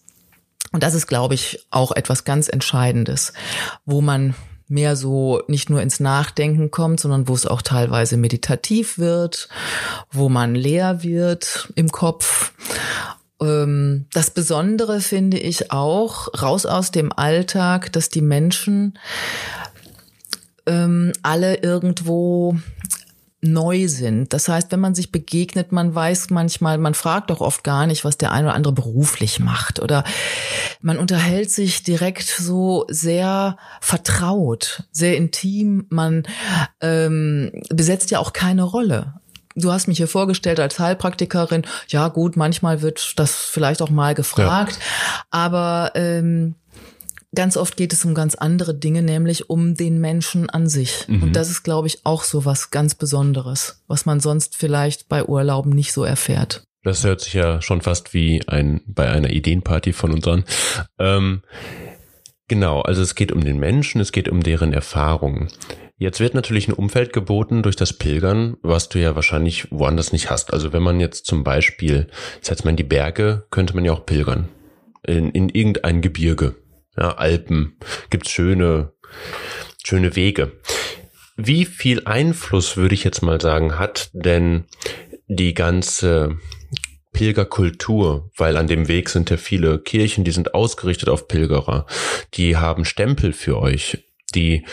Und 0.73 0.83
das 0.83 0.95
ist, 0.95 1.07
glaube 1.07 1.35
ich, 1.35 1.67
auch 1.71 1.93
etwas 1.93 2.25
ganz 2.25 2.49
Entscheidendes, 2.49 3.33
wo 3.85 4.01
man 4.01 4.35
mehr 4.71 4.97
so 4.97 5.43
nicht 5.49 5.69
nur 5.69 5.83
ins 5.83 6.01
Nachdenken 6.01 6.71
kommt, 6.71 7.01
sondern 7.01 7.29
wo 7.29 7.35
es 7.35 7.47
auch 7.47 7.61
teilweise 7.61 8.17
meditativ 8.17 8.99
wird, 8.99 9.49
wo 10.11 10.29
man 10.29 10.55
leer 10.55 11.03
wird 11.03 11.71
im 11.75 11.91
Kopf. 11.91 12.53
Ähm, 13.41 14.07
das 14.13 14.31
Besondere 14.31 15.01
finde 15.01 15.39
ich 15.39 15.73
auch, 15.73 16.29
raus 16.41 16.67
aus 16.67 16.93
dem 16.93 17.13
Alltag, 17.13 17.93
dass 17.93 18.11
die 18.11 18.23
Menschen 18.23 18.99
ähm, 20.67 21.13
alle 21.23 21.57
irgendwo 21.57 22.57
neu 23.43 23.89
sind. 23.89 24.33
Das 24.33 24.49
heißt, 24.49 24.71
wenn 24.71 24.81
man 24.81 24.95
sich 24.95 25.13
begegnet, 25.13 25.73
man 25.73 25.95
weiß 25.95 26.31
manchmal, 26.31 26.79
man 26.79 26.95
fragt 26.95 27.31
doch 27.31 27.41
oft 27.41 27.65
gar 27.65 27.87
nicht, 27.87 28.05
was 28.05 28.19
der 28.19 28.33
eine 28.33 28.49
oder 28.49 28.57
andere 28.57 28.75
beruflich 28.75 29.41
macht 29.41 29.81
oder 29.81 30.05
man 30.83 30.99
unterhält 30.99 31.51
sich 31.51 31.83
direkt 31.83 32.27
so 32.27 32.85
sehr 32.89 33.57
vertraut, 33.81 34.85
sehr 34.93 35.17
intim. 35.17 35.87
Man 35.89 36.25
ähm, 36.81 37.51
besetzt 37.71 38.11
ja 38.11 38.19
auch 38.19 38.33
keine 38.33 38.65
Rolle. 38.65 39.15
Du 39.57 39.73
hast 39.73 39.89
mich 39.89 39.97
hier 39.97 40.09
vorgestellt 40.09 40.61
als 40.61 40.79
Heilpraktikerin. 40.79 41.67
Ja, 41.89 42.09
gut, 42.09 42.37
manchmal 42.37 42.83
wird 42.83 43.19
das 43.19 43.35
vielleicht 43.35 43.83
auch 43.83 43.91
mal 43.91 44.15
gefragt, 44.15 44.79
ja. 44.79 45.25
aber 45.31 45.93
ähm, 45.95 46.55
ganz 47.35 47.57
oft 47.57 47.77
geht 47.77 47.93
es 47.93 48.05
um 48.05 48.15
ganz 48.15 48.35
andere 48.35 48.75
Dinge, 48.75 49.03
nämlich 49.03 49.51
um 49.51 49.75
den 49.75 50.01
Menschen 50.01 50.51
an 50.51 50.69
sich. 50.69 51.07
Mhm. 51.09 51.23
Und 51.23 51.37
das 51.37 51.51
ist, 51.51 51.63
glaube 51.63 51.89
ich, 51.89 52.05
auch 52.05 52.25
so 52.25 52.45
was 52.45 52.71
ganz 52.71 52.95
Besonderes, 52.95 53.83
was 53.87 54.07
man 54.07 54.21
sonst 54.21 54.57
vielleicht 54.57 55.09
bei 55.09 55.25
Urlauben 55.25 55.73
nicht 55.73 55.93
so 55.93 56.05
erfährt. 56.05 56.65
Das 56.83 57.05
hört 57.05 57.21
sich 57.21 57.35
ja 57.35 57.61
schon 57.61 57.83
fast 57.83 58.15
wie 58.15 58.47
ein 58.49 58.81
bei 58.87 59.11
einer 59.11 59.31
Ideenparty 59.31 59.93
von 59.93 60.13
uns 60.13 60.27
an. 60.27 60.45
Ähm, 60.99 61.43
genau, 62.49 62.81
also 62.81 63.03
es 63.03 63.15
geht 63.15 63.33
um 63.33 63.45
den 63.45 63.59
Menschen, 63.59 64.01
es 64.01 64.13
geht 64.13 64.29
um 64.29 64.43
deren 64.43 64.73
Erfahrungen. 64.73 65.49
Jetzt 65.99 66.21
wird 66.21 66.33
natürlich 66.33 66.67
ein 66.67 66.73
Umfeld 66.73 67.13
geboten 67.13 67.63
durch 67.63 67.77
das 67.77 67.93
Pilgern, 67.93 68.57
was 68.63 68.89
du 68.89 68.99
ja 68.99 69.15
wahrscheinlich 69.15 69.71
woanders 69.71 70.13
nicht 70.13 70.31
hast. 70.31 70.55
Also 70.55 70.73
wenn 70.73 70.83
man 70.83 70.99
jetzt 70.99 71.27
zum 71.27 71.45
Beispiel, 71.45 72.07
setzt 72.41 72.65
man 72.65 72.73
in 72.73 72.79
die 72.79 72.85
Berge, 72.85 73.45
könnte 73.51 73.75
man 73.75 73.85
ja 73.85 73.93
auch 73.93 74.07
pilgern. 74.07 74.49
In, 75.07 75.31
in 75.31 75.51
irgendein 75.51 76.01
Gebirge 76.01 76.57
ja, 77.01 77.13
Alpen, 77.15 77.77
gibt's 78.11 78.31
schöne, 78.31 78.93
schöne 79.85 80.15
Wege. 80.17 80.53
Wie 81.37 81.65
viel 81.65 82.05
Einfluss, 82.05 82.77
würde 82.77 82.95
ich 82.95 83.05
jetzt 83.05 83.23
mal 83.23 83.41
sagen, 83.41 83.79
hat 83.79 84.11
denn 84.13 84.67
die 85.27 85.55
ganze 85.55 86.37
Pilgerkultur, 87.13 88.31
weil 88.37 88.57
an 88.57 88.67
dem 88.67 88.89
Weg 88.89 89.09
sind 89.09 89.31
ja 89.31 89.37
viele 89.37 89.79
Kirchen, 89.79 90.25
die 90.25 90.31
sind 90.31 90.55
ausgerichtet 90.55 91.09
auf 91.09 91.29
Pilgerer, 91.29 91.87
die 92.35 92.57
haben 92.57 92.85
Stempel 92.85 93.33
für 93.33 93.59
euch, 93.59 94.05
die 94.35 94.65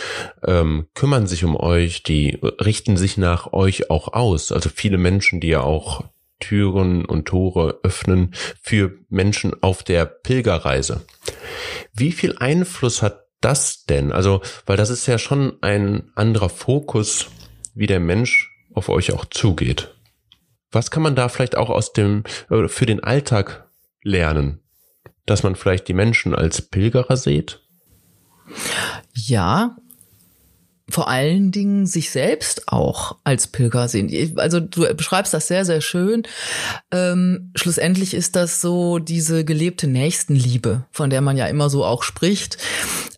ähm, 0.45 0.87
kümmern 0.93 1.27
sich 1.27 1.45
um 1.45 1.55
euch, 1.55 2.03
die 2.03 2.37
richten 2.41 2.97
sich 2.97 3.17
nach 3.17 3.53
euch 3.53 3.89
auch 3.89 4.13
aus. 4.13 4.51
Also 4.51 4.69
viele 4.73 4.97
Menschen, 4.97 5.39
die 5.39 5.47
ja 5.47 5.61
auch 5.61 6.03
Türen 6.39 7.05
und 7.05 7.25
Tore 7.25 7.79
öffnen 7.83 8.33
für 8.61 8.97
Menschen 9.09 9.61
auf 9.61 9.83
der 9.83 10.05
Pilgerreise. 10.05 11.05
Wie 11.93 12.11
viel 12.11 12.37
Einfluss 12.37 13.01
hat 13.01 13.25
das 13.41 13.85
denn? 13.85 14.11
Also, 14.11 14.41
weil 14.65 14.77
das 14.77 14.89
ist 14.89 15.07
ja 15.07 15.17
schon 15.17 15.57
ein 15.61 16.11
anderer 16.15 16.49
Fokus, 16.49 17.27
wie 17.73 17.87
der 17.87 17.99
Mensch 17.99 18.51
auf 18.73 18.89
euch 18.89 19.13
auch 19.13 19.25
zugeht. 19.25 19.95
Was 20.71 20.91
kann 20.91 21.03
man 21.03 21.15
da 21.15 21.29
vielleicht 21.29 21.57
auch 21.57 21.69
aus 21.69 21.93
dem, 21.93 22.23
äh, 22.49 22.67
für 22.67 22.85
den 22.85 23.03
Alltag 23.03 23.69
lernen? 24.03 24.61
Dass 25.25 25.43
man 25.43 25.55
vielleicht 25.55 25.87
die 25.87 25.93
Menschen 25.93 26.35
als 26.35 26.61
Pilgerer 26.61 27.17
sieht? 27.17 27.61
Ja, 29.13 29.77
vor 30.89 31.09
allen 31.09 31.51
Dingen 31.51 31.85
sich 31.85 32.11
selbst 32.11 32.67
auch 32.67 33.17
als 33.23 33.47
Pilger 33.47 33.87
sehen. 33.89 34.37
Also 34.37 34.59
du 34.59 34.93
beschreibst 34.95 35.33
das 35.33 35.47
sehr, 35.47 35.65
sehr 35.65 35.81
schön. 35.81 36.23
Ähm, 36.91 37.51
schlussendlich 37.55 38.13
ist 38.13 38.35
das 38.35 38.61
so 38.61 38.99
diese 38.99 39.43
gelebte 39.43 39.87
Nächstenliebe, 39.87 40.85
von 40.91 41.09
der 41.09 41.21
man 41.21 41.35
ja 41.35 41.47
immer 41.47 41.69
so 41.69 41.83
auch 41.83 42.03
spricht. 42.03 42.57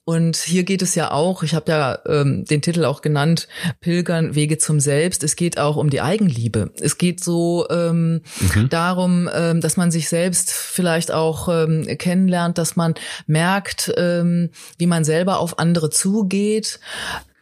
Und 0.03 0.37
hier 0.37 0.63
geht 0.63 0.81
es 0.81 0.95
ja 0.95 1.11
auch, 1.11 1.43
ich 1.43 1.53
habe 1.53 1.71
ja 1.71 1.99
ähm, 2.07 2.43
den 2.43 2.63
Titel 2.63 2.83
auch 2.83 3.01
genannt, 3.03 3.47
Pilgern 3.79 4.33
Wege 4.33 4.57
zum 4.57 4.79
Selbst. 4.79 5.23
Es 5.23 5.35
geht 5.35 5.59
auch 5.59 5.75
um 5.75 5.91
die 5.91 6.01
Eigenliebe. 6.01 6.71
Es 6.81 6.97
geht 6.97 7.23
so 7.23 7.67
ähm, 7.69 8.21
mhm. 8.39 8.69
darum, 8.69 9.29
ähm, 9.31 9.61
dass 9.61 9.77
man 9.77 9.91
sich 9.91 10.09
selbst 10.09 10.51
vielleicht 10.51 11.11
auch 11.11 11.47
ähm, 11.47 11.85
kennenlernt, 11.99 12.57
dass 12.57 12.75
man 12.75 12.95
merkt, 13.27 13.93
ähm, 13.97 14.49
wie 14.79 14.87
man 14.87 15.03
selber 15.03 15.39
auf 15.39 15.59
andere 15.59 15.91
zugeht, 15.91 16.79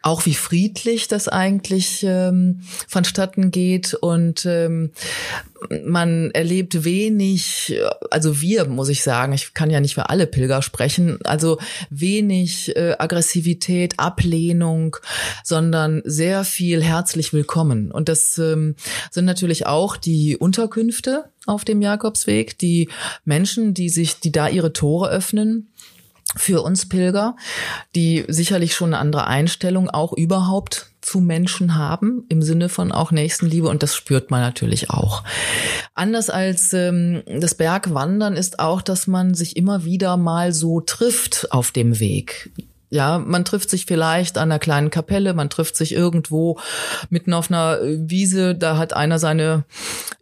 auch 0.08 0.24
wie 0.24 0.34
friedlich 0.34 1.06
das 1.06 1.28
eigentlich 1.28 2.02
ähm, 2.02 2.62
vonstatten 2.88 3.50
geht 3.50 3.92
und 3.92 4.46
ähm, 4.46 4.90
man 5.84 6.30
erlebt 6.30 6.84
wenig, 6.84 7.78
also 8.10 8.40
wir, 8.40 8.64
muss 8.66 8.88
ich 8.88 9.02
sagen, 9.02 9.32
ich 9.32 9.52
kann 9.54 9.70
ja 9.70 9.80
nicht 9.80 9.94
für 9.94 10.08
alle 10.08 10.26
Pilger 10.26 10.62
sprechen, 10.62 11.18
also 11.24 11.58
wenig 11.90 12.74
äh, 12.76 12.94
Aggressivität, 12.98 13.98
Ablehnung, 13.98 14.96
sondern 15.44 16.00
sehr 16.04 16.44
viel 16.44 16.82
herzlich 16.82 17.32
willkommen. 17.32 17.90
Und 17.90 18.08
das 18.08 18.38
ähm, 18.38 18.76
sind 19.10 19.26
natürlich 19.26 19.66
auch 19.66 19.96
die 19.96 20.36
Unterkünfte 20.36 21.24
auf 21.44 21.64
dem 21.64 21.82
Jakobsweg, 21.82 22.56
die 22.58 22.88
Menschen, 23.24 23.74
die 23.74 23.88
sich, 23.88 24.20
die 24.20 24.32
da 24.32 24.48
ihre 24.48 24.72
Tore 24.72 25.10
öffnen 25.10 25.68
für 26.38 26.62
uns 26.62 26.88
Pilger, 26.88 27.36
die 27.94 28.24
sicherlich 28.28 28.74
schon 28.74 28.94
eine 28.94 28.98
andere 28.98 29.26
Einstellung 29.26 29.90
auch 29.90 30.12
überhaupt 30.12 30.92
zu 31.00 31.20
Menschen 31.20 31.76
haben, 31.76 32.24
im 32.28 32.42
Sinne 32.42 32.68
von 32.68 32.92
auch 32.92 33.10
Nächstenliebe 33.10 33.68
und 33.68 33.82
das 33.82 33.94
spürt 33.96 34.30
man 34.30 34.40
natürlich 34.40 34.90
auch. 34.90 35.24
Anders 35.94 36.28
als 36.28 36.72
ähm, 36.72 37.22
das 37.26 37.54
Bergwandern 37.54 38.36
ist 38.36 38.58
auch, 38.58 38.82
dass 38.82 39.06
man 39.06 39.34
sich 39.34 39.56
immer 39.56 39.84
wieder 39.84 40.16
mal 40.16 40.52
so 40.52 40.80
trifft 40.80 41.50
auf 41.50 41.70
dem 41.70 41.98
Weg. 41.98 42.50
Ja, 42.90 43.18
man 43.18 43.44
trifft 43.44 43.68
sich 43.68 43.84
vielleicht 43.84 44.38
an 44.38 44.50
einer 44.50 44.58
kleinen 44.58 44.90
Kapelle, 44.90 45.34
man 45.34 45.50
trifft 45.50 45.76
sich 45.76 45.92
irgendwo 45.92 46.58
mitten 47.10 47.34
auf 47.34 47.50
einer 47.50 47.80
Wiese, 47.82 48.54
da 48.54 48.78
hat 48.78 48.94
einer 48.94 49.18
seine 49.18 49.64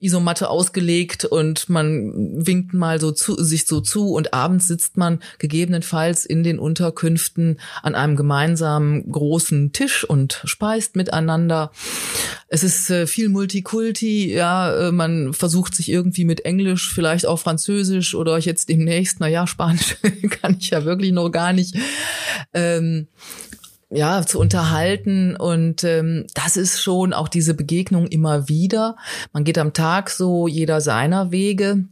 Isomatte 0.01 0.51
ausgelegt 0.51 1.25
und 1.25 1.69
man 1.69 2.13
winkt 2.45 2.75
mal 2.75 3.01
so 3.01 3.13
zu, 3.13 3.43
sich 3.43 3.67
so 3.67 3.81
zu 3.81 4.13
und 4.13 4.35
abends 4.35 4.67
sitzt 4.67 4.97
man 4.97 5.21
gegebenenfalls 5.39 6.27
in 6.27 6.43
den 6.43 6.59
Unterkünften 6.59 7.61
an 7.83 7.95
einem 7.95 8.17
gemeinsamen 8.17 9.11
großen 9.13 9.73
Tisch 9.73 10.05
und 10.05 10.43
speist 10.45 10.97
miteinander. 10.97 11.71
Es 12.49 12.63
ist 12.63 12.91
äh, 12.91 13.07
viel 13.07 13.29
Multikulti, 13.29 14.33
ja, 14.33 14.89
äh, 14.89 14.93
man 14.93 15.33
versucht 15.33 15.75
sich 15.75 15.89
irgendwie 15.91 16.25
mit 16.25 16.45
Englisch, 16.45 16.93
vielleicht 16.93 17.27
auch 17.27 17.41
Französisch 17.41 18.15
oder 18.15 18.39
jetzt 18.39 18.69
demnächst, 18.69 19.19
na 19.19 19.27
ja, 19.27 19.47
Spanisch 19.47 19.97
kann 20.41 20.57
ich 20.61 20.71
ja 20.71 20.85
wirklich 20.85 21.13
noch 21.13 21.31
gar 21.31 21.53
nicht 21.53 21.77
ähm, 22.55 23.09
ja, 23.91 24.25
zu 24.25 24.39
unterhalten. 24.39 25.37
Und 25.37 25.85
ähm, 25.85 26.27
das 26.35 26.57
ist 26.57 26.81
schon 26.81 27.13
auch 27.13 27.29
diese 27.29 27.55
Begegnung 27.55 28.07
immer 28.07 28.49
wieder. 28.49 28.97
Man 29.33 29.45
geht 29.45 29.59
am 29.59 29.73
Tag 29.73 30.11
so 30.11 30.47
jeder 30.49 30.81
seiner 30.81 31.31
Wege. 31.31 31.85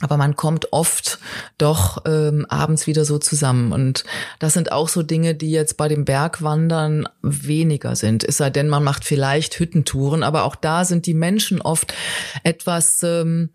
Aber 0.00 0.16
man 0.16 0.34
kommt 0.34 0.72
oft 0.72 1.20
doch 1.56 2.02
ähm, 2.04 2.46
abends 2.48 2.88
wieder 2.88 3.04
so 3.04 3.18
zusammen. 3.18 3.72
Und 3.72 4.04
das 4.40 4.52
sind 4.52 4.72
auch 4.72 4.88
so 4.88 5.02
Dinge, 5.02 5.36
die 5.36 5.52
jetzt 5.52 5.76
bei 5.76 5.86
dem 5.86 6.04
Bergwandern 6.04 7.08
weniger 7.22 7.94
sind. 7.94 8.24
Es 8.24 8.38
sei 8.38 8.50
denn, 8.50 8.68
man 8.68 8.82
macht 8.82 9.04
vielleicht 9.04 9.58
Hüttentouren, 9.58 10.24
aber 10.24 10.44
auch 10.44 10.56
da 10.56 10.84
sind 10.84 11.06
die 11.06 11.14
Menschen 11.14 11.60
oft 11.60 11.94
etwas 12.42 13.04
ähm, 13.04 13.50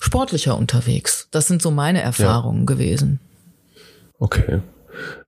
sportlicher 0.00 0.56
unterwegs. 0.56 1.28
Das 1.30 1.46
sind 1.46 1.62
so 1.62 1.70
meine 1.70 2.02
Erfahrungen 2.02 2.62
ja. 2.62 2.66
gewesen. 2.66 3.20
Okay. 4.18 4.62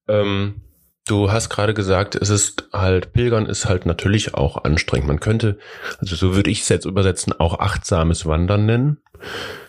Ähm, 0.09 0.63
du 1.07 1.31
hast 1.31 1.51
gerade 1.51 1.73
gesagt, 1.73 2.17
es 2.17 2.31
ist 2.31 2.69
halt, 2.73 3.13
Pilgern 3.13 3.47
ist 3.47 3.67
halt 3.67 3.87
natürlich 3.87 4.35
auch 4.35 4.65
anstrengend. 4.65 5.07
Man 5.07 5.21
könnte, 5.21 5.59
also 5.99 6.17
so 6.17 6.35
würde 6.35 6.51
ich 6.51 6.63
es 6.63 6.69
jetzt 6.69 6.85
übersetzen, 6.85 7.33
auch 7.33 7.61
achtsames 7.61 8.27
Wandern 8.27 8.67
nennen. 8.67 8.99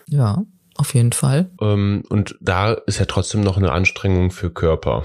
Ja, 0.07 0.43
auf 0.75 0.93
jeden 0.93 1.11
Fall. 1.11 1.49
Ähm, 1.61 2.03
und 2.09 2.35
da 2.41 2.73
ist 2.73 2.99
ja 2.99 3.05
trotzdem 3.05 3.41
noch 3.41 3.57
eine 3.57 3.71
Anstrengung 3.71 4.31
für 4.31 4.51
Körper. 4.51 5.03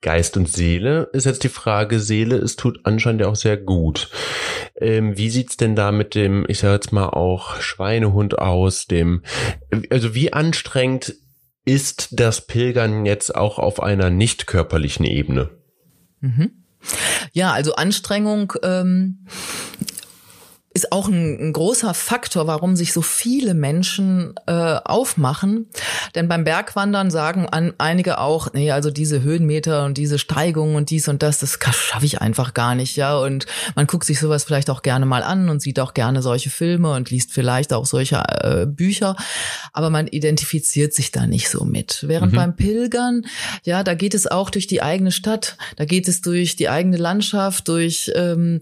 Geist 0.00 0.36
und 0.36 0.48
Seele 0.48 1.08
ist 1.12 1.26
jetzt 1.26 1.44
die 1.44 1.48
Frage. 1.48 2.00
Seele, 2.00 2.36
es 2.36 2.56
tut 2.56 2.80
anscheinend 2.84 3.20
ja 3.20 3.28
auch 3.28 3.36
sehr 3.36 3.56
gut. 3.56 4.10
Ähm, 4.76 5.16
wie 5.16 5.30
sieht's 5.30 5.56
denn 5.56 5.76
da 5.76 5.92
mit 5.92 6.14
dem, 6.14 6.44
ich 6.48 6.58
sag 6.58 6.72
jetzt 6.72 6.92
mal 6.92 7.10
auch 7.10 7.60
Schweinehund 7.60 8.38
aus, 8.38 8.86
dem, 8.86 9.22
also 9.90 10.14
wie 10.14 10.32
anstrengend 10.32 11.14
ist 11.64 12.18
das 12.18 12.46
Pilgern 12.46 13.06
jetzt 13.06 13.34
auch 13.34 13.58
auf 13.58 13.80
einer 13.80 14.10
nicht 14.10 14.46
körperlichen 14.46 15.04
Ebene? 15.06 15.50
Mhm. 16.20 16.64
Ja, 17.32 17.52
also 17.52 17.76
Anstrengung 17.76 18.54
ähm, 18.64 19.26
ist 20.74 20.92
auch 20.92 21.08
ein, 21.08 21.38
ein, 21.38 21.52
großer 21.52 21.92
Faktor, 21.94 22.46
warum 22.46 22.76
sich 22.76 22.92
so 22.92 23.02
viele 23.02 23.54
Menschen 23.54 24.34
äh, 24.46 24.52
aufmachen. 24.52 25.66
Denn 26.14 26.28
beim 26.28 26.44
Bergwandern 26.44 27.10
sagen 27.10 27.46
an, 27.48 27.74
einige 27.78 28.18
auch, 28.18 28.52
nee, 28.54 28.70
also 28.70 28.90
diese 28.90 29.22
Höhenmeter 29.22 29.84
und 29.84 29.98
diese 29.98 30.18
Steigung 30.18 30.74
und 30.74 30.90
dies 30.90 31.08
und 31.08 31.22
das, 31.22 31.38
das 31.38 31.58
schaffe 31.62 32.06
ich 32.06 32.20
einfach 32.20 32.54
gar 32.54 32.74
nicht, 32.74 32.96
ja. 32.96 33.16
Und 33.18 33.46
man 33.74 33.86
guckt 33.86 34.04
sich 34.04 34.18
sowas 34.18 34.44
vielleicht 34.44 34.70
auch 34.70 34.82
gerne 34.82 35.04
mal 35.04 35.22
an 35.22 35.48
und 35.50 35.60
sieht 35.60 35.78
auch 35.78 35.94
gerne 35.94 36.22
solche 36.22 36.50
Filme 36.50 36.92
und 36.92 37.10
liest 37.10 37.32
vielleicht 37.32 37.72
auch 37.72 37.86
solche 37.86 38.16
äh, 38.16 38.66
Bücher, 38.66 39.16
aber 39.72 39.90
man 39.90 40.06
identifiziert 40.06 40.94
sich 40.94 41.12
da 41.12 41.26
nicht 41.26 41.50
so 41.50 41.64
mit. 41.64 42.04
Während 42.06 42.32
mhm. 42.32 42.36
beim 42.36 42.56
Pilgern, 42.56 43.26
ja, 43.64 43.82
da 43.82 43.94
geht 43.94 44.14
es 44.14 44.26
auch 44.26 44.50
durch 44.50 44.66
die 44.66 44.82
eigene 44.82 45.12
Stadt, 45.12 45.56
da 45.76 45.84
geht 45.84 46.08
es 46.08 46.22
durch 46.22 46.56
die 46.56 46.68
eigene 46.68 46.96
Landschaft, 46.96 47.68
durch 47.68 48.10
ähm, 48.14 48.60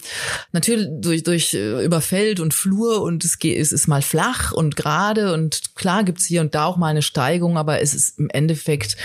natürlich 0.52 0.88
durch 0.90 1.23
durch 1.23 1.55
äh, 1.55 1.85
über 1.85 2.00
über 2.00 2.07
Feld 2.07 2.40
und 2.40 2.54
Flur 2.54 3.02
und 3.02 3.25
es, 3.25 3.38
geht, 3.38 3.59
es 3.59 3.73
ist 3.73 3.87
mal 3.87 4.02
flach 4.02 4.52
und 4.52 4.76
gerade 4.76 5.35
und 5.35 5.75
klar 5.75 6.04
gibt's 6.04 6.25
hier 6.25 6.40
und 6.40 6.54
da 6.54 6.64
auch 6.64 6.76
mal 6.76 6.88
eine 6.88 7.02
Steigung, 7.02 7.59
aber 7.59 7.80
es 7.80 7.95
ist 7.95 8.19
im 8.19 8.30
Endeffekt 8.30 8.97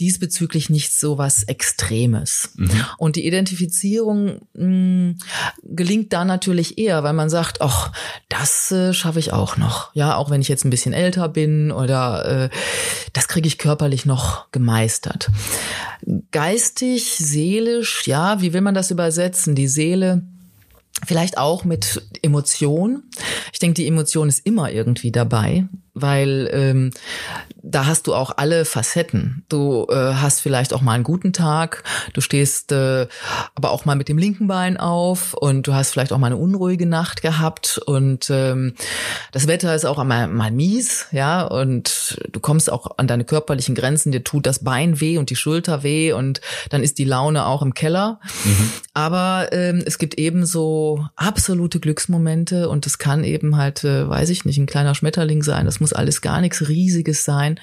diesbezüglich 0.00 0.68
nicht 0.68 0.92
so 0.92 1.18
was 1.18 1.44
Extremes. 1.44 2.50
Mhm. 2.56 2.70
Und 2.98 3.16
die 3.16 3.26
Identifizierung 3.26 4.40
mh, 4.54 4.66
mm, 4.66 5.18
gelingt 5.62 6.12
da 6.12 6.24
natürlich 6.24 6.78
eher, 6.78 7.02
weil 7.04 7.12
man 7.12 7.30
sagt, 7.30 7.60
ach, 7.60 7.92
das 8.28 8.72
äh, 8.72 8.92
schaffe 8.92 9.18
ich 9.18 9.32
auch 9.32 9.56
noch. 9.56 9.94
Ja, 9.94 10.16
auch 10.16 10.30
wenn 10.30 10.40
ich 10.40 10.48
jetzt 10.48 10.64
ein 10.64 10.70
bisschen 10.70 10.92
älter 10.92 11.28
bin 11.28 11.70
oder 11.70 12.24
äh, 12.44 12.50
das 13.12 13.28
kriege 13.28 13.46
ich 13.46 13.58
körperlich 13.58 14.04
noch 14.04 14.50
gemeistert. 14.50 15.30
Geistig, 16.32 17.14
seelisch, 17.18 18.06
ja, 18.06 18.40
wie 18.40 18.52
will 18.52 18.62
man 18.62 18.74
das 18.74 18.90
übersetzen? 18.90 19.54
Die 19.54 19.68
Seele 19.68 20.22
Vielleicht 21.04 21.38
auch 21.38 21.64
mit 21.64 22.02
Emotion. 22.22 23.04
Ich 23.52 23.58
denke, 23.58 23.74
die 23.74 23.86
Emotion 23.86 24.28
ist 24.28 24.46
immer 24.46 24.70
irgendwie 24.70 25.10
dabei 25.10 25.66
weil 25.94 26.48
ähm, 26.52 26.90
da 27.62 27.86
hast 27.86 28.06
du 28.06 28.14
auch 28.14 28.32
alle 28.36 28.64
Facetten. 28.64 29.44
Du 29.48 29.86
äh, 29.88 29.94
hast 29.94 30.40
vielleicht 30.40 30.72
auch 30.72 30.80
mal 30.80 30.94
einen 30.94 31.04
guten 31.04 31.32
Tag, 31.32 31.84
du 32.12 32.20
stehst 32.20 32.72
äh, 32.72 33.06
aber 33.54 33.70
auch 33.70 33.84
mal 33.84 33.94
mit 33.94 34.08
dem 34.08 34.18
linken 34.18 34.46
Bein 34.46 34.76
auf 34.76 35.34
und 35.34 35.66
du 35.66 35.74
hast 35.74 35.90
vielleicht 35.90 36.12
auch 36.12 36.18
mal 36.18 36.26
eine 36.26 36.36
unruhige 36.36 36.86
Nacht 36.86 37.22
gehabt 37.22 37.78
und 37.78 38.30
ähm, 38.30 38.74
das 39.32 39.46
Wetter 39.46 39.74
ist 39.74 39.84
auch 39.84 40.02
mal, 40.02 40.28
mal 40.28 40.50
mies, 40.50 41.06
ja, 41.12 41.42
und 41.42 42.18
du 42.32 42.40
kommst 42.40 42.72
auch 42.72 42.98
an 42.98 43.06
deine 43.06 43.24
körperlichen 43.24 43.74
Grenzen, 43.74 44.12
dir 44.12 44.24
tut 44.24 44.46
das 44.46 44.64
Bein 44.64 45.00
weh 45.00 45.18
und 45.18 45.30
die 45.30 45.36
Schulter 45.36 45.82
weh 45.82 46.12
und 46.12 46.40
dann 46.70 46.82
ist 46.82 46.98
die 46.98 47.04
Laune 47.04 47.46
auch 47.46 47.62
im 47.62 47.74
Keller. 47.74 48.18
Mhm. 48.44 48.70
Aber 48.94 49.48
ähm, 49.52 49.82
es 49.86 49.98
gibt 49.98 50.14
eben 50.14 50.46
so 50.46 51.06
absolute 51.16 51.80
Glücksmomente 51.80 52.68
und 52.68 52.86
es 52.86 52.98
kann 52.98 53.24
eben 53.24 53.56
halt, 53.56 53.84
äh, 53.84 54.08
weiß 54.08 54.30
ich 54.30 54.44
nicht, 54.44 54.58
ein 54.58 54.66
kleiner 54.66 54.94
Schmetterling 54.94 55.42
sein, 55.42 55.66
das 55.66 55.80
muss 55.82 55.92
alles 55.92 56.22
gar 56.22 56.40
nichts 56.40 56.66
Riesiges 56.68 57.24
sein. 57.24 57.60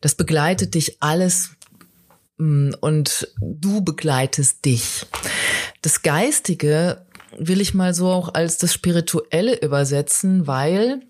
Das 0.00 0.14
begleitet 0.14 0.74
dich 0.74 0.98
alles 1.00 1.50
mm, 2.38 2.70
und 2.80 3.28
du 3.40 3.80
begleitest 3.82 4.64
dich. 4.64 5.06
Das 5.82 6.02
Geistige 6.02 7.04
will 7.36 7.60
ich 7.60 7.74
mal 7.74 7.94
so 7.94 8.10
auch 8.10 8.32
als 8.34 8.58
das 8.58 8.72
Spirituelle 8.72 9.60
übersetzen, 9.60 10.46
weil 10.46 11.00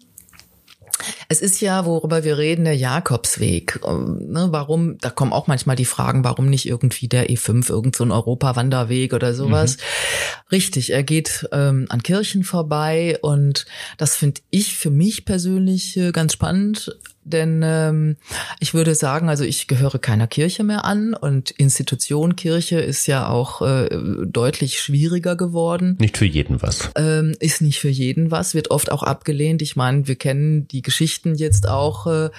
es 1.28 1.40
ist 1.40 1.60
ja, 1.60 1.84
worüber 1.84 2.24
wir 2.24 2.38
reden, 2.38 2.64
der 2.64 2.76
Jakobsweg. 2.76 3.80
Ähm, 3.86 4.18
ne, 4.28 4.48
warum, 4.50 4.98
da 4.98 5.10
kommen 5.10 5.32
auch 5.32 5.46
manchmal 5.46 5.76
die 5.76 5.84
Fragen, 5.84 6.24
warum 6.24 6.48
nicht 6.48 6.66
irgendwie 6.66 7.08
der 7.08 7.28
E5, 7.28 7.70
irgend 7.70 7.96
so 7.96 8.04
ein 8.04 8.12
Europawanderweg 8.12 9.12
oder 9.12 9.34
sowas. 9.34 9.76
Mhm. 9.76 10.50
Richtig, 10.52 10.92
er 10.92 11.02
geht 11.02 11.48
ähm, 11.52 11.86
an 11.88 12.02
Kirchen 12.02 12.44
vorbei 12.44 13.18
und 13.22 13.66
das 13.98 14.16
finde 14.16 14.40
ich 14.50 14.76
für 14.76 14.90
mich 14.90 15.24
persönlich 15.24 15.96
äh, 15.96 16.12
ganz 16.12 16.32
spannend, 16.32 16.96
denn 17.24 17.62
ähm, 17.64 18.16
ich 18.60 18.74
würde 18.74 18.94
sagen, 18.94 19.28
also 19.28 19.44
ich 19.44 19.66
gehöre 19.66 19.98
keiner 19.98 20.26
Kirche 20.26 20.64
mehr 20.64 20.84
an 20.84 21.14
und 21.14 21.50
Institution 21.50 22.36
Kirche 22.36 22.80
ist 22.80 23.06
ja 23.06 23.28
auch 23.28 23.62
äh, 23.62 23.88
deutlich 24.26 24.80
schwieriger 24.80 25.36
geworden. 25.36 25.96
Nicht 25.98 26.18
für 26.18 26.26
jeden 26.26 26.62
was. 26.62 26.90
Ähm, 26.96 27.34
ist 27.40 27.62
nicht 27.62 27.80
für 27.80 27.88
jeden 27.88 28.30
was, 28.30 28.54
wird 28.54 28.70
oft 28.70 28.92
auch 28.92 29.02
abgelehnt. 29.02 29.62
Ich 29.62 29.76
meine, 29.76 30.06
wir 30.06 30.16
kennen 30.16 30.68
die 30.68 30.82
Geschichten 30.82 31.34
jetzt 31.34 31.68
auch, 31.68 32.06
äh, 32.06 32.30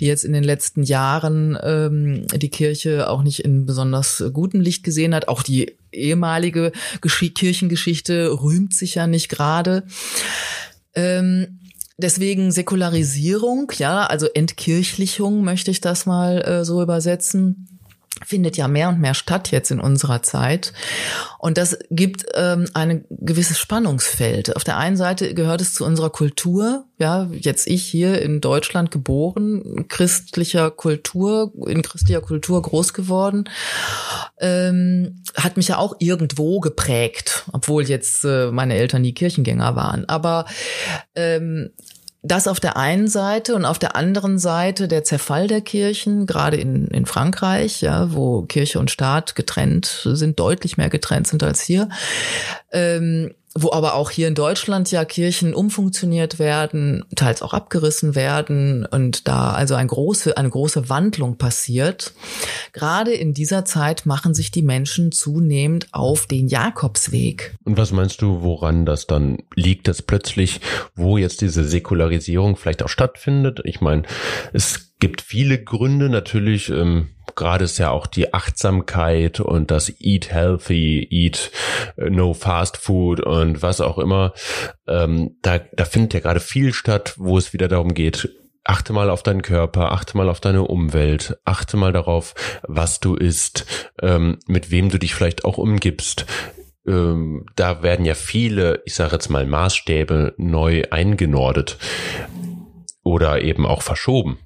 die 0.00 0.06
jetzt 0.06 0.24
in 0.24 0.32
den 0.32 0.44
letzten 0.44 0.82
Jahren 0.82 1.58
ähm, 1.62 2.26
die 2.34 2.50
Kirche 2.50 3.10
auch 3.10 3.22
nicht 3.22 3.44
in 3.44 3.66
besonders 3.66 4.24
gutem 4.32 4.60
Licht 4.60 4.84
gesehen 4.84 5.14
hat. 5.14 5.28
Auch 5.28 5.42
die 5.42 5.76
ehemalige 5.92 6.72
Gesch 7.00 7.18
Kirchengeschichte 7.34 8.30
rühmt 8.42 8.74
sich 8.74 8.94
ja 8.94 9.08
nicht 9.08 9.28
gerade. 9.28 9.82
Ähm, 10.94 11.57
Deswegen 12.00 12.52
Säkularisierung, 12.52 13.72
ja, 13.76 14.06
also 14.06 14.26
Entkirchlichung 14.26 15.42
möchte 15.42 15.72
ich 15.72 15.80
das 15.80 16.06
mal 16.06 16.40
äh, 16.42 16.64
so 16.64 16.80
übersetzen 16.80 17.77
findet 18.24 18.56
ja 18.56 18.68
mehr 18.68 18.88
und 18.88 19.00
mehr 19.00 19.14
statt 19.14 19.50
jetzt 19.50 19.70
in 19.70 19.80
unserer 19.80 20.22
Zeit. 20.22 20.72
Und 21.38 21.56
das 21.56 21.78
gibt 21.90 22.24
ähm, 22.34 22.66
ein 22.74 23.04
gewisses 23.10 23.58
Spannungsfeld. 23.58 24.56
Auf 24.56 24.64
der 24.64 24.76
einen 24.76 24.96
Seite 24.96 25.34
gehört 25.34 25.60
es 25.60 25.74
zu 25.74 25.84
unserer 25.84 26.10
Kultur. 26.10 26.84
Ja, 26.98 27.28
jetzt 27.32 27.68
ich 27.68 27.84
hier 27.84 28.20
in 28.20 28.40
Deutschland 28.40 28.90
geboren, 28.90 29.86
christlicher 29.88 30.70
Kultur, 30.70 31.52
in 31.66 31.82
christlicher 31.82 32.20
Kultur 32.20 32.60
groß 32.60 32.92
geworden, 32.92 33.48
ähm, 34.40 35.22
hat 35.36 35.56
mich 35.56 35.68
ja 35.68 35.78
auch 35.78 35.94
irgendwo 36.00 36.58
geprägt, 36.60 37.44
obwohl 37.52 37.84
jetzt 37.84 38.24
äh, 38.24 38.50
meine 38.50 38.74
Eltern 38.74 39.02
nie 39.02 39.14
Kirchengänger 39.14 39.76
waren. 39.76 40.08
Aber 40.08 40.46
ähm, 41.14 41.70
das 42.22 42.48
auf 42.48 42.58
der 42.58 42.76
einen 42.76 43.08
Seite 43.08 43.54
und 43.54 43.64
auf 43.64 43.78
der 43.78 43.94
anderen 43.94 44.38
Seite 44.38 44.88
der 44.88 45.04
Zerfall 45.04 45.46
der 45.46 45.60
Kirchen, 45.60 46.26
gerade 46.26 46.56
in, 46.56 46.88
in 46.88 47.06
Frankreich, 47.06 47.80
ja, 47.80 48.12
wo 48.12 48.42
Kirche 48.42 48.80
und 48.80 48.90
Staat 48.90 49.34
getrennt 49.34 50.02
sind, 50.04 50.38
deutlich 50.40 50.76
mehr 50.76 50.90
getrennt 50.90 51.28
sind 51.28 51.42
als 51.42 51.60
hier. 51.60 51.88
Ähm, 52.72 53.34
wo 53.62 53.72
aber 53.72 53.94
auch 53.94 54.10
hier 54.10 54.28
in 54.28 54.34
Deutschland 54.34 54.90
ja 54.90 55.04
Kirchen 55.04 55.54
umfunktioniert 55.54 56.38
werden, 56.38 57.04
teils 57.16 57.42
auch 57.42 57.54
abgerissen 57.54 58.14
werden 58.14 58.86
und 58.86 59.28
da 59.28 59.50
also 59.50 59.74
eine 59.74 59.88
große, 59.88 60.36
eine 60.36 60.50
große 60.50 60.88
Wandlung 60.88 61.36
passiert. 61.36 62.12
Gerade 62.72 63.12
in 63.12 63.34
dieser 63.34 63.64
Zeit 63.64 64.06
machen 64.06 64.34
sich 64.34 64.50
die 64.50 64.62
Menschen 64.62 65.12
zunehmend 65.12 65.88
auf 65.92 66.26
den 66.26 66.48
Jakobsweg. 66.48 67.56
Und 67.64 67.76
was 67.76 67.92
meinst 67.92 68.22
du, 68.22 68.42
woran 68.42 68.86
das 68.86 69.06
dann 69.06 69.38
liegt, 69.54 69.88
dass 69.88 70.02
plötzlich, 70.02 70.60
wo 70.94 71.18
jetzt 71.18 71.40
diese 71.40 71.64
Säkularisierung 71.64 72.56
vielleicht 72.56 72.82
auch 72.82 72.88
stattfindet? 72.88 73.60
Ich 73.64 73.80
meine, 73.80 74.02
es 74.52 74.92
gibt 74.98 75.20
viele 75.20 75.62
Gründe, 75.62 76.08
natürlich, 76.08 76.70
ähm, 76.70 77.08
gerade 77.38 77.64
ist 77.64 77.78
ja 77.78 77.90
auch 77.90 78.06
die 78.06 78.34
Achtsamkeit 78.34 79.40
und 79.40 79.70
das 79.70 79.92
Eat 80.00 80.30
Healthy, 80.30 81.06
Eat 81.10 81.50
äh, 81.96 82.10
No 82.10 82.34
Fast 82.34 82.76
Food 82.76 83.20
und 83.20 83.62
was 83.62 83.80
auch 83.80 83.98
immer. 83.98 84.34
Ähm, 84.86 85.36
da, 85.40 85.58
da 85.58 85.84
findet 85.84 86.14
ja 86.14 86.20
gerade 86.20 86.40
viel 86.40 86.74
statt, 86.74 87.14
wo 87.16 87.38
es 87.38 87.52
wieder 87.52 87.68
darum 87.68 87.94
geht, 87.94 88.28
achte 88.64 88.92
mal 88.92 89.08
auf 89.08 89.22
deinen 89.22 89.42
Körper, 89.42 89.92
achte 89.92 90.16
mal 90.16 90.28
auf 90.28 90.40
deine 90.40 90.62
Umwelt, 90.62 91.38
achte 91.44 91.76
mal 91.76 91.92
darauf, 91.92 92.34
was 92.66 93.00
du 93.00 93.14
isst, 93.14 93.64
ähm, 94.02 94.38
mit 94.46 94.70
wem 94.70 94.90
du 94.90 94.98
dich 94.98 95.14
vielleicht 95.14 95.44
auch 95.44 95.56
umgibst. 95.56 96.26
Ähm, 96.86 97.46
da 97.54 97.82
werden 97.82 98.04
ja 98.04 98.14
viele, 98.14 98.82
ich 98.84 98.94
sage 98.94 99.12
jetzt 99.12 99.30
mal, 99.30 99.46
Maßstäbe 99.46 100.34
neu 100.36 100.82
eingenordet 100.90 101.78
oder 103.02 103.42
eben 103.42 103.64
auch 103.64 103.82
verschoben. 103.82 104.38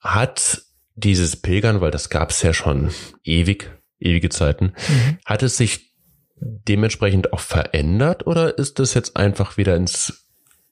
Hat 0.00 0.62
dieses 1.00 1.36
Pilgern, 1.36 1.80
weil 1.80 1.90
das 1.90 2.10
gab 2.10 2.30
es 2.30 2.42
ja 2.42 2.52
schon 2.52 2.90
ewig, 3.24 3.70
ewige 3.98 4.28
Zeiten, 4.28 4.72
mhm. 4.88 5.18
hat 5.24 5.42
es 5.42 5.56
sich 5.56 5.90
dementsprechend 6.36 7.32
auch 7.32 7.40
verändert 7.40 8.26
oder 8.26 8.56
ist 8.58 8.78
das 8.78 8.94
jetzt 8.94 9.16
einfach 9.16 9.56
wieder 9.56 9.76
ins 9.76 10.26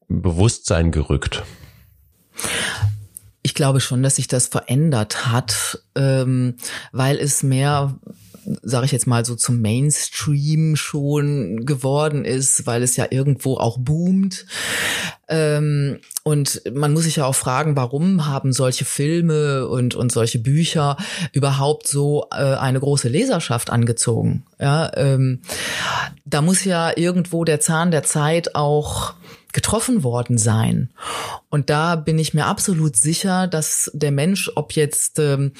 Bewusstsein 0.09 0.93
gerückt? 0.93 1.43
Ich 3.43 3.55
glaube 3.55 3.81
schon, 3.81 4.03
dass 4.03 4.17
sich 4.17 4.29
das 4.29 4.49
verändert 4.49 5.27
hat, 5.27 5.83
ähm, 5.95 6.57
weil 6.93 7.17
es 7.17 7.43
mehr 7.43 7.99
sage 8.63 8.87
ich 8.87 8.93
jetzt 8.93 9.07
mal 9.07 9.25
so 9.25 9.35
zum 9.35 9.61
Mainstream 9.61 10.77
schon 10.77 11.67
geworden 11.67 12.25
ist, 12.25 12.67
weil 12.67 12.83
es 12.83 12.97
ja 12.97 13.07
irgendwo 13.11 13.57
auch 13.57 13.79
boomt. 13.79 14.47
Ähm, 15.29 15.99
und 16.23 16.63
man 16.73 16.93
muss 16.93 17.05
sich 17.05 17.17
ja 17.17 17.27
auch 17.27 17.35
fragen, 17.35 17.77
warum 17.77 18.27
haben 18.27 18.53
solche 18.53 18.85
Filme 18.85 19.69
und, 19.69 19.95
und 19.95 20.11
solche 20.11 20.39
Bücher 20.39 20.97
überhaupt 21.33 21.87
so 21.87 22.27
äh, 22.33 22.37
eine 22.37 22.81
große 22.81 23.09
Leserschaft 23.09 23.71
angezogen? 23.71 24.45
Ja, 24.59 24.91
ähm, 24.97 25.43
da 26.25 26.41
muss 26.41 26.65
ja 26.65 26.97
irgendwo 26.97 27.45
der 27.45 27.61
Zahn 27.61 27.91
der 27.91 28.03
Zeit 28.03 28.55
auch 28.55 29.15
getroffen 29.59 30.05
worden 30.05 30.39
sein. 30.39 30.89
Und 31.49 31.69
da 31.69 31.97
bin 31.97 32.17
ich 32.17 32.33
mir 32.33 32.47
absolut 32.47 32.95
sicher, 32.95 33.49
dass 33.49 33.91
der 33.93 34.13
Mensch, 34.13 34.53
ob 34.55 34.75
jetzt 34.75 35.19
ähm, 35.19 35.51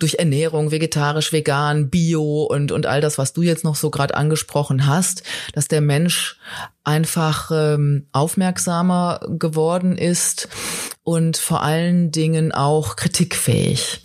durch 0.00 0.14
Ernährung, 0.14 0.72
vegetarisch, 0.72 1.32
vegan, 1.32 1.88
bio 1.88 2.42
und, 2.42 2.72
und 2.72 2.86
all 2.86 3.00
das, 3.00 3.18
was 3.18 3.34
du 3.34 3.42
jetzt 3.42 3.62
noch 3.62 3.76
so 3.76 3.92
gerade 3.92 4.16
angesprochen 4.16 4.88
hast, 4.88 5.22
dass 5.52 5.68
der 5.68 5.80
Mensch 5.80 6.40
einfach 6.86 7.50
ähm, 7.52 8.06
aufmerksamer 8.12 9.20
geworden 9.28 9.98
ist 9.98 10.48
und 11.02 11.36
vor 11.36 11.62
allen 11.62 12.12
Dingen 12.12 12.52
auch 12.52 12.94
kritikfähig 12.94 14.02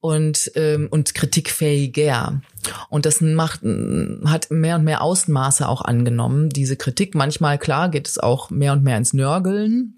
und 0.00 0.52
ähm, 0.54 0.88
und 0.90 1.14
kritikfähiger. 1.14 2.42
Und 2.90 3.06
das 3.06 3.22
macht 3.22 3.60
hat 3.62 4.50
mehr 4.50 4.76
und 4.76 4.84
mehr 4.84 5.02
Ausmaße 5.02 5.66
auch 5.66 5.80
angenommen. 5.80 6.50
Diese 6.50 6.76
Kritik 6.76 7.14
manchmal 7.14 7.58
klar 7.58 7.88
geht 7.88 8.06
es 8.06 8.18
auch 8.18 8.50
mehr 8.50 8.72
und 8.72 8.84
mehr 8.84 8.98
ins 8.98 9.14
Nörgeln. 9.14 9.94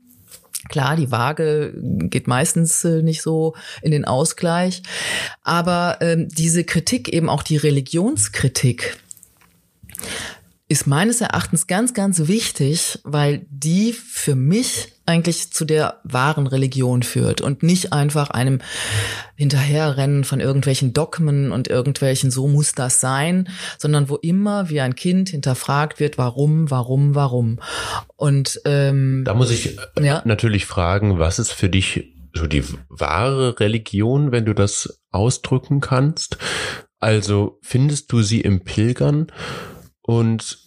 Klar, 0.69 0.95
die 0.95 1.11
Waage 1.11 1.75
geht 1.77 2.29
meistens 2.29 2.85
äh, 2.85 3.03
nicht 3.03 3.23
so 3.23 3.57
in 3.83 3.91
den 3.91 4.05
Ausgleich, 4.05 4.85
aber 5.43 5.99
ähm, 6.01 6.29
diese 6.29 6.63
Kritik, 6.63 7.09
eben 7.09 7.29
auch 7.29 7.43
die 7.43 7.57
Religionskritik, 7.57 8.97
ist 10.73 10.87
meines 10.87 11.21
Erachtens 11.21 11.67
ganz, 11.67 11.93
ganz 11.93 12.29
wichtig, 12.29 12.99
weil 13.05 13.45
die 13.51 13.93
für 13.93 14.35
mich 14.35 14.89
eigentlich 15.05 15.53
zu 15.53 15.67
der 15.67 16.01
wahren 16.03 16.47
Religion 16.47 17.03
führt 17.03 17.43
und 17.43 17.63
nicht 17.63 17.93
einfach 17.93 18.31
einem 18.31 18.61
Hinterherrennen 19.37 20.25
von 20.25 20.41
irgendwelchen 20.41 20.95
Dogmen 20.95 21.53
und 21.53 21.69
irgendwelchen, 21.69 22.31
so 22.31 22.49
muss 22.49 22.73
das 22.73 23.01
sein, 23.01 23.51
sondern 23.77 24.09
wo 24.09 24.17
immer 24.17 24.71
wie 24.71 24.81
ein 24.81 24.95
Kind 24.95 25.29
hinterfragt 25.29 26.01
wird, 26.01 26.17
warum, 26.17 26.71
warum, 26.71 27.15
warum. 27.15 27.59
Und 28.17 28.59
ähm, 28.65 29.25
da 29.27 29.35
muss 29.35 29.51
ich 29.51 29.77
ja? 30.01 30.23
natürlich 30.25 30.65
fragen, 30.65 31.19
was 31.19 31.39
ist 31.39 31.53
für 31.53 31.69
dich 31.69 32.15
so 32.33 32.47
die 32.47 32.65
wahre 32.89 33.61
Religion, 33.61 34.33
wenn 34.33 34.47
du 34.47 34.55
das 34.55 35.03
ausdrücken 35.11 35.83
kannst? 35.83 36.39
Also 36.99 37.59
findest 37.61 38.11
du 38.11 38.23
sie 38.23 38.41
im 38.41 38.65
Pilgern 38.65 39.27
und 40.03 40.59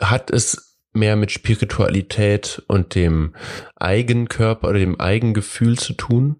hat 0.00 0.30
es 0.30 0.78
mehr 0.92 1.16
mit 1.16 1.30
Spiritualität 1.30 2.62
und 2.66 2.94
dem 2.94 3.34
Eigenkörper 3.76 4.68
oder 4.68 4.78
dem 4.78 4.98
Eigengefühl 5.00 5.78
zu 5.78 5.92
tun? 5.92 6.36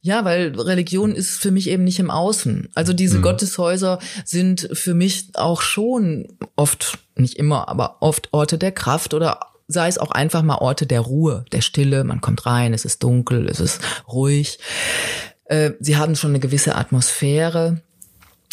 Ja, 0.00 0.24
weil 0.24 0.58
Religion 0.58 1.14
ist 1.14 1.40
für 1.40 1.50
mich 1.50 1.68
eben 1.68 1.84
nicht 1.84 1.98
im 1.98 2.10
Außen. 2.10 2.68
Also 2.74 2.92
diese 2.92 3.18
mhm. 3.18 3.22
Gotteshäuser 3.22 3.98
sind 4.24 4.68
für 4.72 4.94
mich 4.94 5.30
auch 5.34 5.62
schon 5.62 6.28
oft, 6.56 6.98
nicht 7.16 7.36
immer, 7.36 7.68
aber 7.68 7.96
oft 8.00 8.32
Orte 8.32 8.58
der 8.58 8.72
Kraft 8.72 9.14
oder 9.14 9.40
sei 9.66 9.88
es 9.88 9.98
auch 9.98 10.12
einfach 10.12 10.42
mal 10.42 10.58
Orte 10.58 10.86
der 10.86 11.00
Ruhe, 11.00 11.44
der 11.52 11.60
Stille. 11.60 12.04
Man 12.04 12.20
kommt 12.20 12.46
rein, 12.46 12.72
es 12.72 12.84
ist 12.84 13.02
dunkel, 13.02 13.48
es 13.48 13.60
ist 13.60 13.80
ruhig. 14.10 14.58
Äh, 15.44 15.72
sie 15.80 15.96
haben 15.96 16.16
schon 16.16 16.30
eine 16.30 16.40
gewisse 16.40 16.74
Atmosphäre 16.74 17.82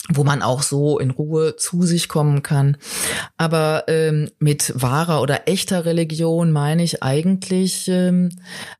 wo 0.09 0.23
man 0.23 0.41
auch 0.41 0.61
so 0.61 0.99
in 0.99 1.09
Ruhe 1.11 1.55
zu 1.55 1.83
sich 1.83 2.07
kommen 2.07 2.43
kann. 2.43 2.77
Aber 3.37 3.85
ähm, 3.87 4.29
mit 4.37 4.71
wahrer 4.75 5.21
oder 5.21 5.47
echter 5.47 5.85
Religion 5.85 6.51
meine 6.51 6.83
ich 6.83 7.01
eigentlich, 7.01 7.87
ähm, 7.87 8.29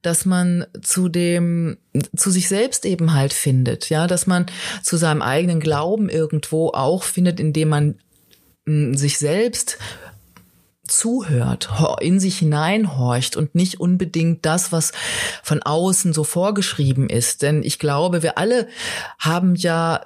dass 0.01 0.25
man 0.25 0.65
zu 0.81 1.09
dem, 1.09 1.77
zu 2.15 2.29
sich 2.29 2.47
selbst 2.47 2.85
eben 2.85 3.13
halt 3.13 3.33
findet, 3.33 3.89
ja, 3.89 4.05
dass 4.05 4.27
man 4.27 4.45
zu 4.83 4.97
seinem 4.97 5.21
eigenen 5.21 5.59
Glauben 5.59 6.09
irgendwo 6.09 6.69
auch 6.69 7.03
findet, 7.03 7.39
indem 7.39 7.69
man 7.69 7.87
mh, 8.65 8.73
hm, 8.87 8.95
sich 8.95 9.17
selbst 9.17 9.79
zuhört, 10.87 11.69
in 11.99 12.19
sich 12.19 12.37
hineinhorcht 12.37 13.35
und 13.35 13.55
nicht 13.55 13.79
unbedingt 13.79 14.45
das, 14.45 14.71
was 14.71 14.91
von 15.41 15.63
außen 15.63 16.13
so 16.13 16.23
vorgeschrieben 16.23 17.09
ist. 17.09 17.41
Denn 17.41 17.63
ich 17.63 17.79
glaube, 17.79 18.21
wir 18.21 18.37
alle 18.37 18.67
haben 19.17 19.55
ja 19.55 20.05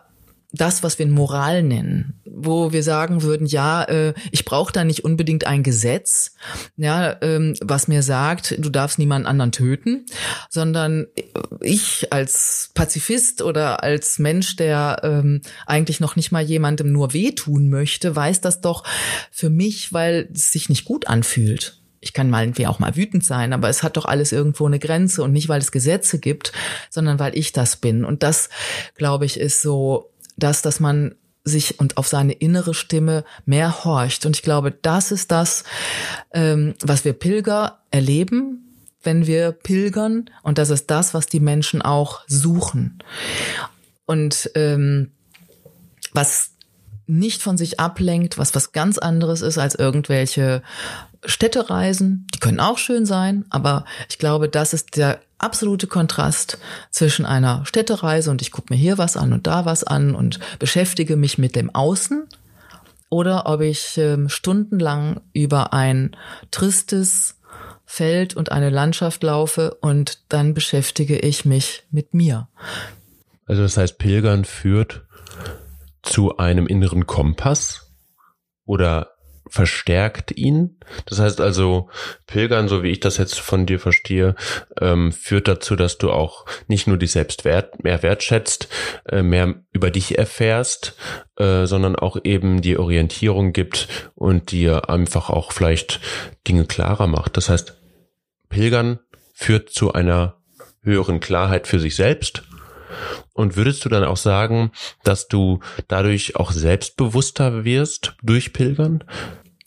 das, 0.52 0.82
was 0.82 0.98
wir 0.98 1.06
Moral 1.08 1.62
nennen, 1.62 2.22
wo 2.26 2.72
wir 2.72 2.82
sagen 2.82 3.22
würden, 3.22 3.46
ja, 3.46 3.84
äh, 3.84 4.14
ich 4.32 4.46
brauche 4.46 4.74
da 4.74 4.84
nicht 4.84 5.04
unbedingt 5.04 5.46
ein 5.46 5.62
Gesetz, 5.62 6.34
ja, 6.76 7.18
ähm, 7.22 7.54
was 7.62 7.88
mir 7.88 8.02
sagt, 8.02 8.56
du 8.58 8.70
darfst 8.70 8.98
niemanden 8.98 9.28
anderen 9.28 9.52
töten, 9.52 10.06
sondern 10.50 11.08
ich 11.62 12.12
als 12.12 12.72
Pazifist 12.74 13.44
oder 13.44 13.84
als 13.84 14.18
Mensch, 14.18 14.56
der 14.56 15.02
ähm, 15.04 15.42
eigentlich 15.68 16.00
noch 16.00 16.16
nicht 16.16 16.32
mal 16.32 16.44
jemandem 16.44 16.92
nur 16.92 17.14
wehtun 17.14 17.70
möchte, 17.70 18.16
weiß 18.16 18.42
das 18.42 18.62
doch 18.62 18.84
für 19.32 19.52
mich, 19.52 19.94
weil 19.94 20.30
es 20.34 20.52
sich 20.52 20.70
nicht 20.70 20.86
gut 20.86 21.08
anfühlt 21.08 21.80
ich 22.02 22.14
kann 22.14 22.30
mal 22.30 22.44
irgendwie 22.44 22.68
auch 22.68 22.80
mal 22.80 22.96
wütend 22.96 23.26
sein, 23.26 23.52
aber 23.54 23.70
es 23.70 23.84
hat 23.84 23.98
doch 23.98 24.06
alles 24.06 24.32
irgendwo 24.32 24.66
eine 24.66 24.80
Grenze 24.80 25.22
und 25.22 25.34
nicht, 25.34 25.50
weil 25.50 25.60
es 25.60 25.72
Gesetze 25.72 26.20
gibt, 26.20 26.54
sondern 26.90 27.20
weil 27.20 27.38
ich 27.38 27.52
das 27.52 27.76
bin. 27.76 28.06
Und 28.06 28.24
das, 28.24 28.50
glaube 28.96 29.26
ich, 29.26 29.38
ist 29.38 29.62
so 29.62 30.09
das, 30.39 30.62
dass 30.62 30.80
man 30.80 31.15
sich 31.43 31.80
und 31.80 31.97
auf 31.97 32.08
seine 32.08 32.34
innere 32.34 32.73
Stimme 32.73 33.23
mehr 33.45 33.84
horcht. 33.84 34.25
Und 34.25 34.36
ich 34.36 34.43
glaube, 34.43 34.71
das 34.71 35.12
ist 35.12 35.32
das, 35.32 35.63
ähm, 36.34 36.75
was 36.82 37.06
wir 37.06 37.13
Pilger 37.13 37.80
erleben, 37.91 38.75
wenn 39.04 39.25
wir 39.25 39.52
pilgern. 39.52 40.30
Und 40.43 40.58
das 40.58 40.69
ist 40.69 40.91
das, 40.91 41.13
was 41.13 41.28
die 41.28 41.39
Menschen 41.39 41.82
auch 41.82 42.21
suchen. 42.28 42.99
Und 44.06 44.52
ähm, 44.56 45.12
was 46.13 46.52
nicht 47.08 47.41
von 47.41 47.58
sich 47.58 47.80
ablenkt, 47.80 48.38
was 48.38 48.54
was 48.54 48.71
ganz 48.71 48.97
anderes 48.97 49.41
ist 49.41 49.58
als 49.58 49.75
irgendwelche 49.75 50.62
Städtereisen. 51.25 52.28
Die 52.34 52.39
können 52.39 52.60
auch 52.60 52.78
schön 52.78 53.06
sein, 53.06 53.45
aber 53.49 53.86
ich 54.10 54.19
glaube, 54.19 54.47
das 54.47 54.73
ist 54.73 54.95
der 54.95 55.19
absolute 55.39 55.88
Kontrast 55.88 56.58
zwischen 56.91 57.25
einer 57.25 57.65
Städtereise 57.65 58.32
und 58.32 58.41
ich 58.41 58.52
gucke 58.52 58.73
mir 58.73 58.80
hier 58.80 58.97
was 58.97 59.17
an 59.17 59.34
und 59.34 59.47
da 59.47 59.65
was 59.65 59.84
an 59.84 60.15
und 60.15 60.39
beschäftige 60.60 61.15
mich 61.15 61.38
mit 61.38 61.56
dem 61.56 61.73
Außen 61.73 62.28
oder 63.10 63.47
ob 63.47 63.62
ich 63.62 63.97
ähm, 63.97 64.30
stundenlang 64.30 65.21
über 65.34 65.73
ein 65.73 66.15
tristes 66.52 67.39
Feld 67.86 68.36
und 68.36 68.52
eine 68.52 68.69
Landschaft 68.69 69.23
laufe 69.23 69.75
und 69.82 70.19
dann 70.30 70.54
beschäftige 70.54 71.17
ich 71.17 71.43
mich 71.43 71.84
mit 71.89 72.13
mir. 72.13 72.47
Also 73.45 73.63
das 73.63 73.78
heißt, 73.78 73.97
Pilgern 73.97 74.45
führt 74.45 75.08
zu 76.04 76.38
einem 76.38 76.67
inneren 76.67 77.08
Kompass 77.08 77.91
oder 78.65 79.15
verstärkt 79.50 80.32
ihn. 80.32 80.78
Das 81.06 81.20
heißt 81.20 81.42
also, 81.42 81.90
Pilgern, 82.28 82.68
so 82.68 82.84
wie 82.84 82.90
ich 82.90 83.00
das 83.00 83.18
jetzt 83.18 83.40
von 83.40 83.66
dir 83.66 83.80
verstehe, 83.80 84.36
ähm, 84.80 85.12
führt 85.12 85.48
dazu, 85.48 85.76
dass 85.76 85.98
du 85.98 86.12
auch 86.12 86.46
nicht 86.68 86.88
nur 86.88 86.98
dich 86.98 87.12
selbst 87.12 87.46
wert, 87.46 87.84
mehr 87.84 88.02
wertschätzt, 88.04 88.70
äh, 89.08 89.22
mehr 89.22 89.56
über 89.72 89.92
dich 89.92 90.18
erfährst, 90.18 90.96
äh, 91.38 91.66
sondern 91.66 91.96
auch 91.96 92.18
eben 92.24 92.62
die 92.62 92.78
Orientierung 92.78 93.54
gibt 93.54 93.88
und 94.16 94.52
dir 94.52 94.90
einfach 94.90 95.30
auch 95.30 95.52
vielleicht 95.52 96.00
Dinge 96.48 96.66
klarer 96.66 97.08
macht. 97.08 97.38
Das 97.38 97.50
heißt, 97.50 97.78
Pilgern 98.50 99.00
führt 99.34 99.70
zu 99.70 99.94
einer 99.94 100.38
höheren 100.82 101.20
Klarheit 101.20 101.68
für 101.68 101.80
sich 101.80 101.96
selbst 101.96 102.44
und 103.34 103.56
würdest 103.56 103.86
du 103.86 103.90
dann 103.90 104.04
auch 104.04 104.18
sagen, 104.18 104.72
dass 105.04 105.28
du 105.28 105.60
dadurch 105.88 106.36
auch 106.36 106.52
selbstbewusster 106.52 107.64
wirst 107.64 108.16
durch 108.22 108.54
Pilgern? 108.54 109.04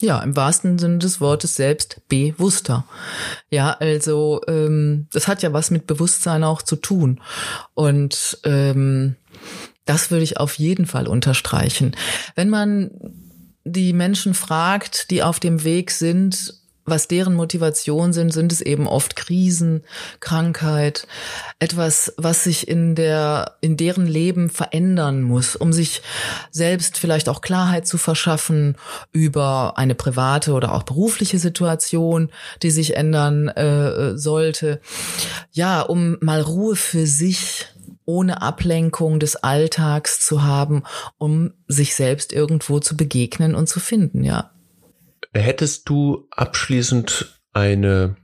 Ja, 0.02 0.18
im 0.18 0.34
wahrsten 0.34 0.80
Sinne 0.80 0.98
des 0.98 1.20
Wortes 1.20 1.54
selbst 1.54 2.00
bewusster. 2.08 2.84
Ja, 3.50 3.70
also 3.70 4.40
ähm, 4.48 5.06
das 5.12 5.28
hat 5.28 5.44
ja 5.44 5.52
was 5.52 5.70
mit 5.70 5.86
Bewusstsein 5.86 6.42
auch 6.42 6.60
zu 6.60 6.74
tun. 6.74 7.20
Und 7.74 8.40
ähm, 8.42 9.14
das 9.84 10.10
würde 10.10 10.24
ich 10.24 10.38
auf 10.38 10.54
jeden 10.54 10.86
Fall 10.86 11.06
unterstreichen. 11.06 11.94
Wenn 12.34 12.50
man 12.50 12.90
die 13.62 13.92
Menschen 13.92 14.34
fragt, 14.34 15.08
die 15.12 15.22
auf 15.22 15.38
dem 15.38 15.62
Weg 15.62 15.92
sind, 15.92 16.52
was 16.84 17.08
deren 17.08 17.34
Motivation 17.34 18.12
sind, 18.12 18.32
sind 18.32 18.52
es 18.52 18.60
eben 18.60 18.86
oft 18.86 19.16
Krisen, 19.16 19.82
Krankheit, 20.20 21.06
etwas, 21.58 22.12
was 22.16 22.44
sich 22.44 22.66
in 22.66 22.94
der, 22.94 23.56
in 23.60 23.76
deren 23.76 24.06
Leben 24.06 24.50
verändern 24.50 25.22
muss, 25.22 25.54
um 25.54 25.72
sich 25.72 26.02
selbst 26.50 26.98
vielleicht 26.98 27.28
auch 27.28 27.40
Klarheit 27.40 27.86
zu 27.86 27.98
verschaffen 27.98 28.76
über 29.12 29.74
eine 29.76 29.94
private 29.94 30.52
oder 30.52 30.72
auch 30.72 30.82
berufliche 30.82 31.38
Situation, 31.38 32.30
die 32.62 32.70
sich 32.70 32.96
ändern 32.96 33.48
äh, 33.48 34.16
sollte. 34.16 34.80
Ja, 35.52 35.82
um 35.82 36.16
mal 36.20 36.40
Ruhe 36.40 36.76
für 36.76 37.06
sich 37.06 37.66
ohne 38.04 38.42
Ablenkung 38.42 39.20
des 39.20 39.36
Alltags 39.36 40.20
zu 40.20 40.42
haben, 40.42 40.82
um 41.18 41.52
sich 41.68 41.94
selbst 41.94 42.32
irgendwo 42.32 42.80
zu 42.80 42.96
begegnen 42.96 43.54
und 43.54 43.68
zu 43.68 43.80
finden, 43.80 44.24
ja. 44.24 44.51
Hättest 45.34 45.88
du 45.88 46.26
abschließend 46.30 47.40
eine 47.52 48.16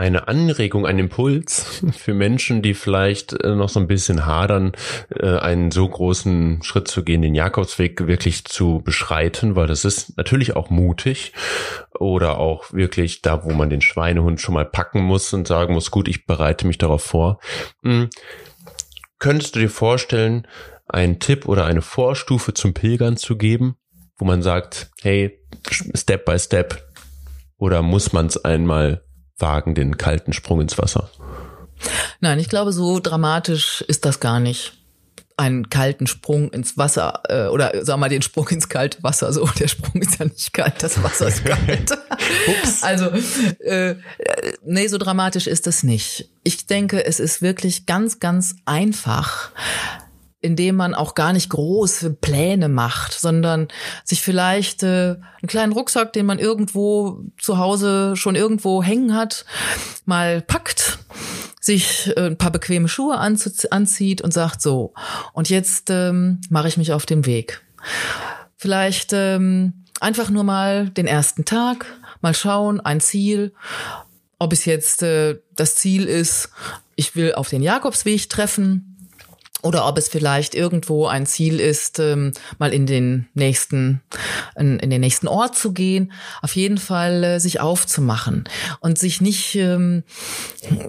eine 0.00 0.28
Anregung, 0.28 0.86
einen 0.86 0.98
Impuls 1.00 1.82
für 1.92 2.14
Menschen, 2.14 2.62
die 2.62 2.72
vielleicht 2.72 3.34
äh, 3.34 3.54
noch 3.54 3.68
so 3.68 3.78
ein 3.78 3.86
bisschen 3.86 4.24
hadern, 4.24 4.72
äh, 5.14 5.36
einen 5.36 5.70
so 5.70 5.86
großen 5.86 6.62
Schritt 6.62 6.88
zu 6.88 7.04
gehen, 7.04 7.20
den 7.20 7.34
Jakobsweg 7.34 8.06
wirklich 8.06 8.46
zu 8.46 8.80
beschreiten, 8.82 9.56
weil 9.56 9.66
das 9.66 9.84
ist 9.84 10.16
natürlich 10.16 10.56
auch 10.56 10.70
mutig 10.70 11.34
oder 11.98 12.38
auch 12.38 12.72
wirklich 12.72 13.20
da, 13.20 13.44
wo 13.44 13.50
man 13.50 13.68
den 13.68 13.82
Schweinehund 13.82 14.40
schon 14.40 14.54
mal 14.54 14.64
packen 14.64 15.02
muss 15.02 15.34
und 15.34 15.46
sagen 15.46 15.74
muss, 15.74 15.90
gut, 15.90 16.08
ich 16.08 16.24
bereite 16.24 16.66
mich 16.66 16.78
darauf 16.78 17.02
vor. 17.02 17.38
Hm. 17.82 18.08
Könntest 19.18 19.54
du 19.54 19.60
dir 19.60 19.68
vorstellen, 19.68 20.46
einen 20.88 21.18
Tipp 21.18 21.46
oder 21.46 21.66
eine 21.66 21.82
Vorstufe 21.82 22.54
zum 22.54 22.72
Pilgern 22.72 23.18
zu 23.18 23.36
geben, 23.36 23.76
wo 24.20 24.26
man 24.26 24.42
sagt, 24.42 24.90
hey, 25.02 25.40
Step 25.94 26.24
by 26.24 26.38
Step? 26.38 26.86
Oder 27.56 27.82
muss 27.82 28.12
man 28.12 28.26
es 28.26 28.42
einmal 28.44 29.02
wagen, 29.38 29.74
den 29.74 29.96
kalten 29.96 30.32
Sprung 30.32 30.60
ins 30.60 30.78
Wasser? 30.78 31.10
Nein, 32.20 32.38
ich 32.38 32.48
glaube, 32.48 32.72
so 32.72 33.00
dramatisch 33.00 33.82
ist 33.82 34.04
das 34.04 34.20
gar 34.20 34.38
nicht. 34.38 34.74
Einen 35.38 35.70
kalten 35.70 36.06
Sprung 36.06 36.52
ins 36.52 36.76
Wasser 36.76 37.22
äh, 37.30 37.46
oder 37.46 37.72
sag 37.82 37.98
mal 37.98 38.10
den 38.10 38.20
Sprung 38.20 38.46
ins 38.48 38.68
kalte 38.68 39.02
Wasser. 39.02 39.32
So, 39.32 39.46
der 39.58 39.68
Sprung 39.68 40.02
ist 40.02 40.18
ja 40.18 40.26
nicht 40.26 40.52
kalt, 40.52 40.82
das 40.82 41.02
Wasser 41.02 41.28
ist 41.28 41.46
kalt. 41.46 41.90
also, 42.82 43.06
äh, 43.60 43.94
nee, 44.62 44.86
so 44.86 44.98
dramatisch 44.98 45.46
ist 45.46 45.66
das 45.66 45.82
nicht. 45.82 46.28
Ich 46.44 46.66
denke, 46.66 47.06
es 47.06 47.20
ist 47.20 47.40
wirklich 47.40 47.86
ganz, 47.86 48.20
ganz 48.20 48.56
einfach 48.66 49.50
indem 50.40 50.76
man 50.76 50.94
auch 50.94 51.14
gar 51.14 51.32
nicht 51.32 51.50
große 51.50 52.14
Pläne 52.14 52.68
macht, 52.68 53.12
sondern 53.12 53.68
sich 54.04 54.22
vielleicht 54.22 54.82
äh, 54.82 55.16
einen 55.16 55.48
kleinen 55.48 55.72
Rucksack, 55.72 56.12
den 56.12 56.26
man 56.26 56.38
irgendwo 56.38 57.20
zu 57.38 57.58
Hause 57.58 58.16
schon 58.16 58.36
irgendwo 58.36 58.82
hängen 58.82 59.14
hat, 59.14 59.44
mal 60.06 60.40
packt, 60.40 60.98
sich 61.60 62.12
äh, 62.16 62.26
ein 62.26 62.38
paar 62.38 62.50
bequeme 62.50 62.88
Schuhe 62.88 63.18
anzieht 63.18 64.22
und 64.22 64.32
sagt 64.32 64.62
so, 64.62 64.94
und 65.34 65.50
jetzt 65.50 65.90
ähm, 65.90 66.40
mache 66.48 66.68
ich 66.68 66.78
mich 66.78 66.92
auf 66.92 67.04
den 67.04 67.26
Weg. 67.26 67.62
Vielleicht 68.56 69.12
ähm, 69.12 69.84
einfach 70.00 70.30
nur 70.30 70.44
mal 70.44 70.88
den 70.88 71.06
ersten 71.06 71.44
Tag, 71.44 71.84
mal 72.22 72.34
schauen, 72.34 72.80
ein 72.80 73.00
Ziel, 73.00 73.52
ob 74.38 74.54
es 74.54 74.64
jetzt 74.64 75.02
äh, 75.02 75.38
das 75.54 75.74
Ziel 75.74 76.06
ist, 76.06 76.48
ich 76.96 77.14
will 77.14 77.34
auf 77.34 77.50
den 77.50 77.62
Jakobsweg 77.62 78.28
treffen 78.30 78.89
oder 79.62 79.86
ob 79.86 79.98
es 79.98 80.08
vielleicht 80.08 80.54
irgendwo 80.54 81.06
ein 81.06 81.26
Ziel 81.26 81.60
ist, 81.60 81.98
ähm, 81.98 82.32
mal 82.58 82.72
in 82.72 82.86
den 82.86 83.28
nächsten, 83.34 84.00
in, 84.56 84.78
in, 84.78 84.90
den 84.90 85.00
nächsten 85.00 85.28
Ort 85.28 85.56
zu 85.56 85.72
gehen, 85.72 86.12
auf 86.42 86.56
jeden 86.56 86.78
Fall 86.78 87.24
äh, 87.24 87.40
sich 87.40 87.60
aufzumachen 87.60 88.44
und 88.80 88.98
sich 88.98 89.20
nicht 89.20 89.54
ähm, 89.56 90.02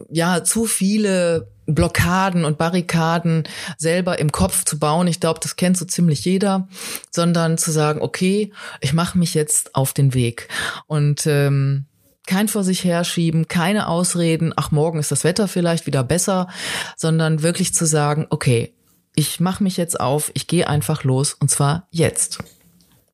ja 0.10 0.44
zu 0.44 0.66
viele 0.66 1.50
Blockaden 1.68 2.46
und 2.46 2.58
Barrikaden 2.58 3.44
selber 3.78 4.20
im 4.20 4.32
Kopf 4.32 4.66
zu 4.66 4.80
bauen. 4.80 5.08
Ich 5.08 5.20
glaube, 5.20 5.40
das 5.42 5.56
kennt 5.56 5.78
so 5.78 5.86
ziemlich 5.86 6.26
jeder, 6.26 6.68
sondern 7.12 7.58
zu 7.58 7.72
sagen, 7.72 8.02
okay, 8.02 8.52
ich 8.82 8.94
mache 8.94 9.18
mich 9.18 9.34
jetzt 9.34 9.76
auf 9.76 9.94
den 9.94 10.14
Weg 10.14 10.48
und 10.88 11.26
ähm, 11.28 11.86
kein 12.28 12.48
vor 12.48 12.64
sich 12.64 12.84
herschieben, 12.84 13.48
keine 13.48 13.88
Ausreden, 13.88 14.54
ach 14.56 14.72
morgen 14.72 15.00
ist 15.00 15.12
das 15.12 15.24
Wetter 15.24 15.48
vielleicht 15.48 15.88
wieder 15.88 16.04
besser, 16.04 16.48
sondern 16.96 17.42
wirklich 17.42 17.74
zu 17.74 17.86
sagen, 17.86 18.28
okay, 18.30 18.74
ich 19.16 19.40
mache 19.40 19.64
mich 19.64 19.78
jetzt 19.78 20.00
auf, 20.00 20.32
ich 20.34 20.48
gehe 20.48 20.68
einfach 20.68 21.04
los 21.04 21.34
und 21.34 21.50
zwar 21.50 21.88
jetzt. 21.92 22.40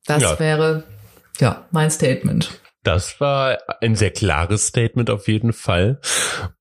Das 0.05 0.21
ja. 0.21 0.39
wäre 0.39 0.83
ja 1.39 1.65
mein 1.71 1.91
Statement. 1.91 2.49
Das 2.83 3.19
war 3.19 3.57
ein 3.81 3.95
sehr 3.95 4.11
klares 4.11 4.67
Statement 4.67 5.09
auf 5.09 5.27
jeden 5.27 5.51
Fall. 5.51 5.99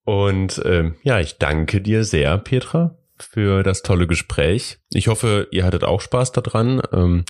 Und 0.04 0.60
ähm, 0.64 0.96
ja, 1.02 1.20
ich 1.20 1.38
danke 1.38 1.80
dir 1.80 2.02
sehr, 2.02 2.36
Petra, 2.38 2.98
für 3.16 3.62
das 3.62 3.82
tolle 3.82 4.06
Gespräch. 4.06 4.78
Ich 4.90 5.08
hoffe, 5.08 5.46
ihr 5.52 5.64
hattet 5.64 5.84
auch 5.84 6.00
Spaß 6.00 6.32
daran. 6.32 6.82
Ähm, 6.92 7.24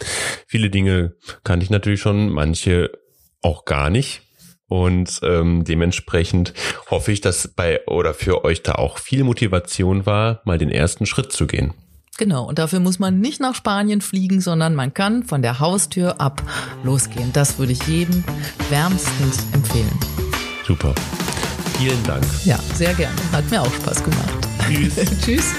viele 0.46 0.70
Dinge 0.70 1.14
kannte 1.44 1.64
ich 1.64 1.70
natürlich 1.70 2.00
schon, 2.00 2.30
manche 2.30 2.90
auch 3.42 3.66
gar 3.66 3.90
nicht. 3.90 4.22
Und 4.68 5.20
ähm, 5.22 5.64
dementsprechend 5.64 6.52
hoffe 6.90 7.12
ich, 7.12 7.20
dass 7.20 7.48
bei 7.48 7.86
oder 7.86 8.14
für 8.14 8.44
euch 8.44 8.62
da 8.62 8.72
auch 8.72 8.98
viel 8.98 9.22
Motivation 9.22 10.06
war, 10.06 10.40
mal 10.44 10.58
den 10.58 10.70
ersten 10.70 11.06
Schritt 11.06 11.32
zu 11.32 11.46
gehen. 11.46 11.72
Genau, 12.18 12.44
und 12.44 12.58
dafür 12.58 12.80
muss 12.80 12.98
man 12.98 13.20
nicht 13.20 13.40
nach 13.40 13.54
Spanien 13.54 14.00
fliegen, 14.00 14.40
sondern 14.40 14.74
man 14.74 14.94
kann 14.94 15.22
von 15.22 15.42
der 15.42 15.60
Haustür 15.60 16.20
ab 16.20 16.42
losgehen. 16.82 17.30
Das 17.32 17.58
würde 17.58 17.72
ich 17.72 17.86
jedem 17.86 18.24
wärmstens 18.70 19.46
empfehlen. 19.52 19.98
Super. 20.66 20.94
Vielen 21.78 22.02
Dank. 22.04 22.24
Ja, 22.44 22.58
sehr 22.74 22.94
gerne. 22.94 23.16
Hat 23.32 23.48
mir 23.50 23.60
auch 23.60 23.74
Spaß 23.74 24.02
gemacht. 24.02 24.48
Tschüss. 24.66 24.94
Tschüss. 25.24 25.54